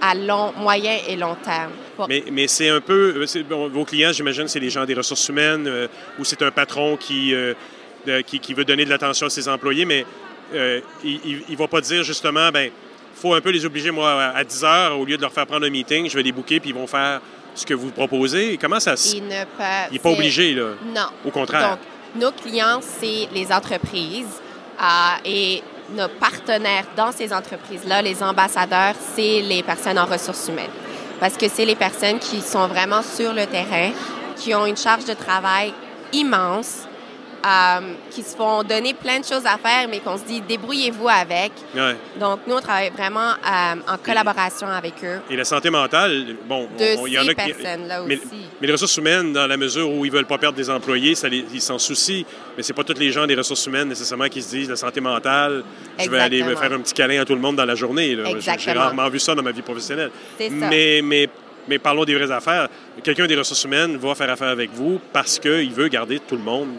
[0.00, 1.72] à long, moyen et long terme.
[2.08, 3.24] Mais, mais c'est un peu.
[3.48, 5.88] bon, vos clients, j'imagine, c'est les gens des ressources humaines euh,
[6.18, 7.54] ou c'est un patron qui, euh,
[8.26, 10.04] qui, qui veut donner de l'attention à ses employés, mais
[10.54, 12.70] euh, il ne va pas dire justement, ben
[13.14, 15.46] faut un peu les obliger, moi, à- à 10 heures, au lieu de leur faire
[15.46, 17.20] prendre un meeting, je vais les booker puis ils vont faire
[17.54, 18.58] ce que vous proposez.
[18.60, 19.16] Comment ça se.
[19.16, 19.46] Il n'est
[19.98, 20.72] pas obligé, là.
[20.94, 21.06] Non.
[21.24, 21.70] Au contraire.
[21.70, 21.78] Donc,
[22.22, 24.26] nos clients, c'est les entreprises
[24.80, 24.84] euh,
[25.24, 25.62] et
[25.94, 30.70] nos partenaires dans ces entreprises-là, les ambassadeurs, c'est les personnes en ressources humaines.
[31.20, 33.90] Parce que c'est les personnes qui sont vraiment sur le terrain,
[34.36, 35.72] qui ont une charge de travail
[36.12, 36.86] immense,
[37.46, 37.80] euh,
[38.10, 41.52] qui se font donner plein de choses à faire, mais qu'on se dit débrouillez-vous avec.
[41.74, 41.94] Ouais.
[42.18, 45.20] Donc, nous, on travaille vraiment euh, en collaboration avec eux.
[45.30, 46.68] Et la santé mentale, bon,
[47.06, 47.52] il y en a qui.
[48.06, 48.24] Mais, aussi.
[48.60, 51.28] mais les ressources humaines, dans la mesure où ils veulent pas perdre des employés, ça
[51.28, 52.24] les- ils s'en soucient.
[52.56, 55.00] Mais c'est pas tous les gens des ressources humaines nécessairement qui se disent la santé
[55.00, 55.62] mentale.
[55.98, 58.16] Je vais aller me faire un petit câlin à tout le monde dans la journée.
[58.40, 60.10] J'ai- rarement vu ça dans ma vie professionnelle.
[60.38, 60.44] Ça.
[60.50, 61.28] Mais, mais,
[61.68, 62.68] mais parlons des vraies affaires.
[63.02, 66.42] Quelqu'un des ressources humaines va faire affaire avec vous parce qu'il veut garder tout le
[66.42, 66.70] monde.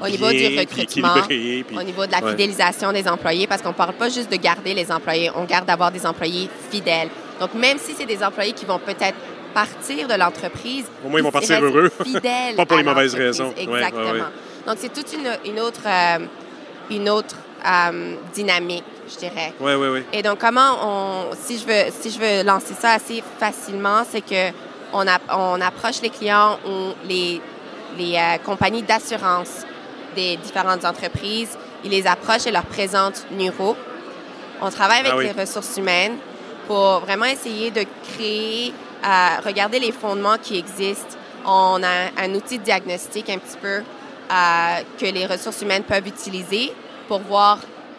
[0.00, 2.30] Au niveau bien, du recrutement, puis- au niveau de la Ouais.
[2.30, 5.66] fidélisation des employés, parce qu'on ne parle pas juste de garder les employés, on garde
[5.66, 7.08] d'avoir des employés fidèles.
[7.40, 9.16] Donc, même si c'est des employés qui vont peut-être
[9.54, 10.84] partir de l'entreprise.
[11.04, 11.90] Au moins, ils vont partir heureux.
[12.04, 13.54] fidèles Pas pour les mauvaises raisons.
[13.56, 14.10] Ouais, Exactement.
[14.12, 14.20] ouais.
[14.66, 16.18] Donc, c'est toute une, une autre, euh,
[16.90, 19.52] une autre euh, dynamique, je dirais.
[19.60, 20.02] Oui, oui, oui.
[20.12, 24.20] Et donc, comment on, si je veux, si je veux lancer ça assez facilement, c'est
[24.22, 24.50] que
[24.92, 27.40] on, a- on approche les clients ou les,
[27.96, 29.64] les euh, compagnies d'assurance
[30.14, 31.56] des différentes entreprises.
[31.84, 33.76] Ils les approchent et leur présentent Nuro.
[34.62, 35.24] On travaille avec Ah oui.
[35.26, 36.16] les ressources humaines
[36.66, 37.84] pour vraiment essayer de
[38.14, 38.72] créer,
[39.04, 39.08] euh,
[39.44, 41.16] regarder les fondements qui existent.
[41.44, 46.06] On a un outil de diagnostic un petit peu euh, que les ressources humaines peuvent
[46.08, 46.72] utiliser
[47.08, 47.58] pour voir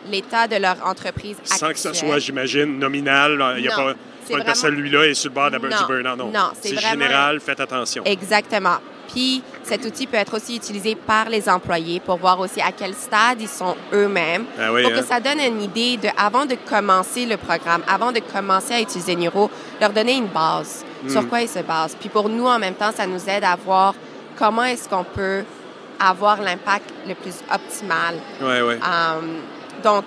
[0.09, 1.95] l'état de leur entreprise Sans que ça actuelle.
[1.95, 3.53] soit, j'imagine, nominal.
[3.57, 3.93] Il n'y a pas, pas
[4.30, 6.18] vraiment- personne, lui-là, est sur le bord de la- Non, burn-out.
[6.18, 8.03] Non, non, c'est vraiment- général, faites attention.
[8.05, 8.78] Exactement.
[9.08, 12.93] Puis cet outil peut être aussi utilisé par les employés pour voir aussi à quel
[12.93, 14.95] stade ils sont eux-mêmes, Ah oui, pour hein?
[14.99, 18.82] que ça donne une idée de, avant de commencer le programme, avant de commencer à
[18.82, 19.49] utiliser Neuro,
[19.80, 21.10] leur donner une base, Hmm.
[21.10, 21.95] sur quoi ils se basent.
[21.99, 23.93] Puis pour nous, en même temps, ça nous aide à voir
[24.39, 25.43] comment est-ce qu'on peut
[25.99, 28.74] avoir l'impact le plus optimal Oui, oui.
[28.76, 29.36] Um,
[29.84, 30.03] donc,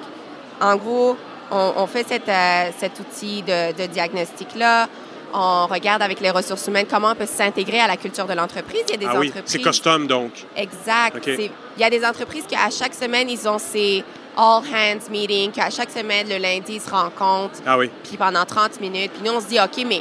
[0.61, 1.17] en gros,
[1.51, 4.89] on, on fait cette, euh, cet outil de, de diagnostic-là.
[5.35, 8.83] On regarde avec les ressources humaines comment on peut s'intégrer à la culture de l'entreprise.
[8.89, 9.53] Il y a des Ah oui, entreprises.
[9.53, 10.33] c'est custom, donc.
[10.57, 11.27] Exact.
[11.27, 14.03] Il y a des entreprises qui, à chaque semaine, ils ont ces
[14.37, 17.91] all hands meetings, qu'à chaque semaine, le lundi, ils se rencontrent, Ah oui.
[18.05, 19.11] puis pendant 30 minutes.
[19.13, 20.01] Puis nous, on se dit, OK, mais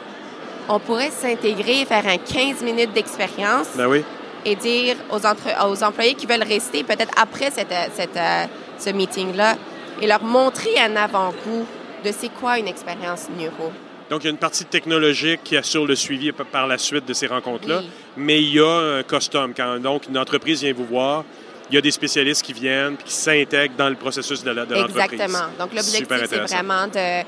[0.70, 4.04] on pourrait s'intégrer, faire un 15 minutes d'expérience Ben oui.
[4.46, 8.46] et dire aux, entre- aux employés qui veulent rester peut-être après cette, euh, cette, euh,
[8.78, 9.56] ce meeting-là
[10.02, 11.66] et leur montrer un avant-goût
[12.06, 13.72] de c'est quoi une expérience neuro.
[14.10, 17.14] Donc, il y a une partie technologique qui assure le suivi par la suite de
[17.14, 17.90] ces rencontres-là, Oui.
[18.16, 19.54] mais il y a un custom.
[19.56, 21.26] Quand donc une entreprise vient vous voir,
[21.70, 24.60] il y a des spécialistes qui viennent puis qui s'intègrent dans le processus de de
[24.62, 24.96] l'entreprise.
[24.98, 25.48] Exactement.
[25.60, 27.24] Donc, l'objectif, c'est vraiment de,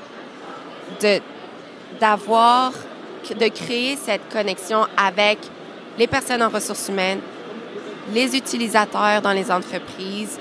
[1.02, 1.20] de,
[2.00, 2.72] d'avoir,
[3.28, 5.38] de créer cette connexion avec
[5.98, 7.20] les personnes en ressources humaines,
[8.14, 10.38] les utilisateurs dans les entreprises,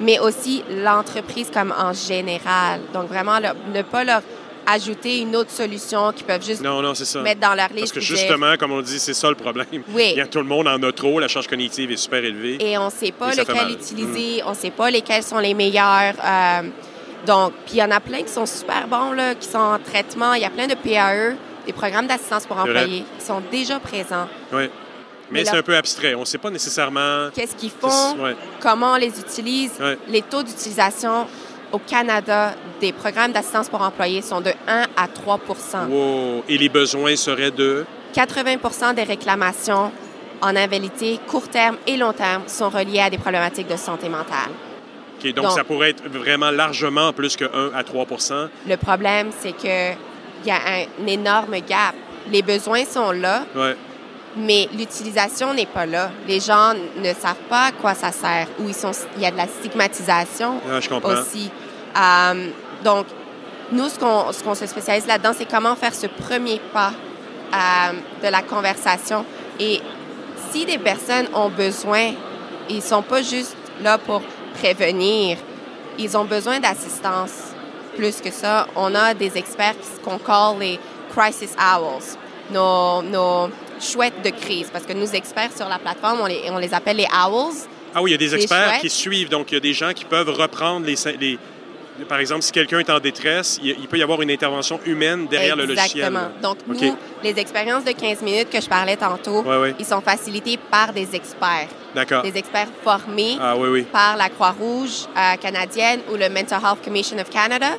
[0.00, 2.80] mais aussi l'entreprise comme en général.
[2.94, 4.22] Donc, vraiment, ne pas leur
[4.66, 7.20] ajouter une autre solution qu'ils peuvent juste Non, non, c'est ça.
[7.22, 7.94] mettre dans leur Parce liste.
[7.94, 9.66] que puis dire- justement, comme on dit, c'est ça le problème.
[9.90, 10.08] Oui.
[10.12, 12.56] Il y a tout le monde en a trop, la charge cognitive est super élevée.
[12.60, 16.14] et on ne sait pas lequel utiliser, on ne sait pas lesquels sont les meilleurs.
[16.24, 16.62] euh,
[17.26, 19.78] donc, puis il y en a plein qui sont super bons, là, qui sont en
[19.78, 20.34] traitement.
[20.34, 21.34] Il y a plein de PAE,
[21.66, 24.28] des programmes d'assistance pour employés, qui sont déjà présents.
[24.52, 24.68] Oui.
[25.28, 26.14] Mais, Mais c'est un peu abstrait.
[26.14, 27.30] On ne sait pas nécessairement.
[27.34, 28.36] Qu'est-ce qu'ils font, ouais.
[28.60, 29.72] comment on les utilise.
[29.80, 29.98] Ouais.
[30.06, 31.26] Les taux d'utilisation
[31.76, 35.38] au Canada des programmes d'assistance pour employés sont de 1 à 3
[35.88, 36.44] Wow.
[36.48, 37.84] Et les besoins seraient de?
[38.14, 39.92] 80% des réclamations
[40.40, 44.50] en invalidité court terme et long terme sont reliées à des problématiques de santé mentale.
[45.18, 49.28] OK, donc, Donc- ça pourrait être vraiment largement plus que 1 à 3% Le problème,
[49.38, 49.92] c'est que
[50.44, 51.94] il y a un, énorme gap.
[52.30, 53.74] Les besoins sont là, Ouais.
[54.36, 56.10] mais l'utilisation n'est pas là.
[56.28, 59.30] Les gens ne savent pas à quoi ça sert, ou ils sont, il y a
[59.30, 61.12] de la stigmatisation Ah, je comprends.
[61.20, 61.50] aussi.
[61.98, 62.48] Euh,
[62.84, 63.06] donc,
[63.72, 66.92] nous, ce qu'on, ce qu'on se spécialise là-dedans, c'est comment faire ce premier pas
[67.54, 67.92] euh,
[68.24, 69.24] de la conversation.
[69.58, 69.80] Et
[70.50, 72.12] si des personnes ont besoin,
[72.68, 74.22] ils sont pas juste là pour
[74.60, 75.38] prévenir,
[75.98, 77.32] ils ont besoin d'assistance.
[77.96, 79.74] Plus que ça, on a des experts
[80.04, 80.78] qu'on call les
[81.16, 82.02] crisis owls,
[82.52, 83.48] nos, nos
[83.80, 86.98] chouettes de crise, parce que nos experts sur la plateforme, on les, on les appelle
[86.98, 87.54] les owls.
[87.94, 89.30] Ah oui, il y a des experts qui suivent.
[89.30, 90.96] Donc, il y a des gens qui peuvent reprendre les.
[91.18, 91.38] les-
[92.04, 95.26] par exemple, si quelqu'un est en détresse, il, il peut y avoir une intervention humaine
[95.26, 96.04] derrière le logiciel.
[96.06, 96.28] Exactement.
[96.42, 99.44] Donc, nous, les expériences de 15 minutes que je parlais tantôt,
[99.78, 101.68] ils sont facilités par des experts.
[101.94, 102.22] D'accord.
[102.22, 103.82] Des experts formés Ah oui, oui.
[103.84, 107.70] par la Croix-Rouge euh, canadienne ou le Mental Health Commission of Canada.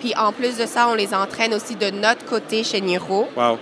[0.00, 3.28] Puis, en plus de ça, on les entraîne aussi de notre côté chez Neuro.
[3.36, 3.58] Wow.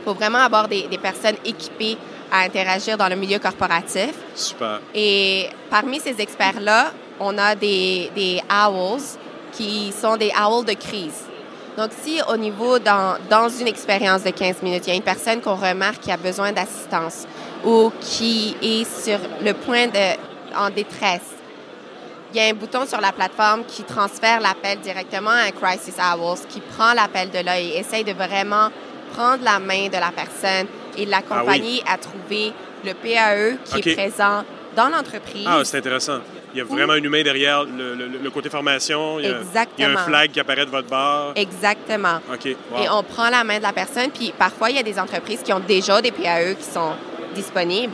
[0.00, 1.96] Il faut vraiment avoir des, des personnes équipées
[2.30, 4.10] à interagir dans le milieu corporatif.
[4.34, 4.80] Super.
[4.94, 9.00] Et parmi ces experts-là, on a des, des owls
[9.58, 11.24] qui sont des owls de crise.
[11.76, 15.02] Donc, si au niveau, dans, dans une expérience de 15 minutes, il y a une
[15.02, 17.26] personne qu'on remarque qui a besoin d'assistance
[17.64, 20.16] ou qui est sur le point de,
[20.56, 21.34] en détresse,
[22.32, 25.96] il y a un bouton sur la plateforme qui transfère l'appel directement à un Crisis
[25.98, 28.68] Owls, qui prend l'appel de là et essaye de vraiment
[29.14, 32.52] prendre la main de la personne et l'accompagner à trouver
[32.84, 34.44] le PAE qui est présent
[34.76, 35.46] dans l'entreprise.
[35.46, 36.18] Ah, c'est intéressant.
[36.54, 39.18] Il y a vraiment un humain derrière le, le- le côté formation.
[39.18, 39.40] Il y, a,
[39.78, 41.32] il y a un flag qui apparaît de votre barre.
[41.36, 42.20] Exactement.
[42.32, 42.56] OK.
[42.72, 42.82] Wow.
[42.82, 45.42] Et on prend la main de la personne, puis parfois, il y a des entreprises
[45.42, 46.92] qui ont déjà des PAE qui sont
[47.34, 47.92] disponibles,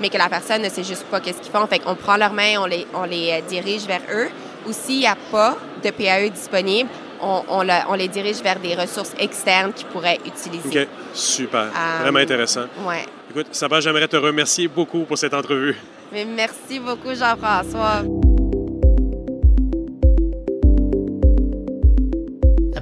[0.00, 1.66] mais que la personne ne sait juste pas qu'est-ce qu'ils font.
[1.66, 4.28] Fait qu'on prend leurs mains, on les, on les euh, dirige vers eux.
[4.66, 6.88] Ou s'il n'y a pas de PAE disponible,
[7.20, 7.62] on,
[7.94, 10.82] les dirige vers des ressources externes qu'ils pourraient utiliser.
[10.82, 11.68] OK, super.
[12.02, 12.64] Vraiment intéressant.
[12.86, 13.04] Ouais.
[13.36, 15.76] Écoute, Sabah, j'aimerais te remercier beaucoup pour cette entrevue.
[16.10, 18.02] Mais merci beaucoup, Jean-François.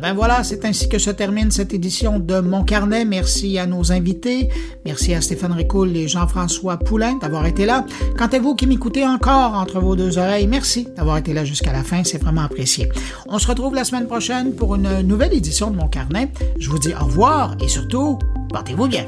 [0.04, 3.06] ben voilà, c'est ainsi que se termine cette édition de Mon Carnet.
[3.06, 4.50] Merci à nos invités.
[4.84, 7.86] Merci à Stéphane Ricoul et Jean-François Poulain d'avoir été là.
[8.18, 11.72] Quant à vous qui m'écoutez encore entre vos deux oreilles, merci d'avoir été là jusqu'à
[11.72, 12.04] la fin.
[12.04, 12.90] C'est vraiment apprécié.
[13.26, 16.28] On se retrouve la semaine prochaine pour une nouvelle édition de Mon Carnet.
[16.58, 18.18] Je vous dis au revoir et surtout,
[18.50, 19.06] portez-vous bien.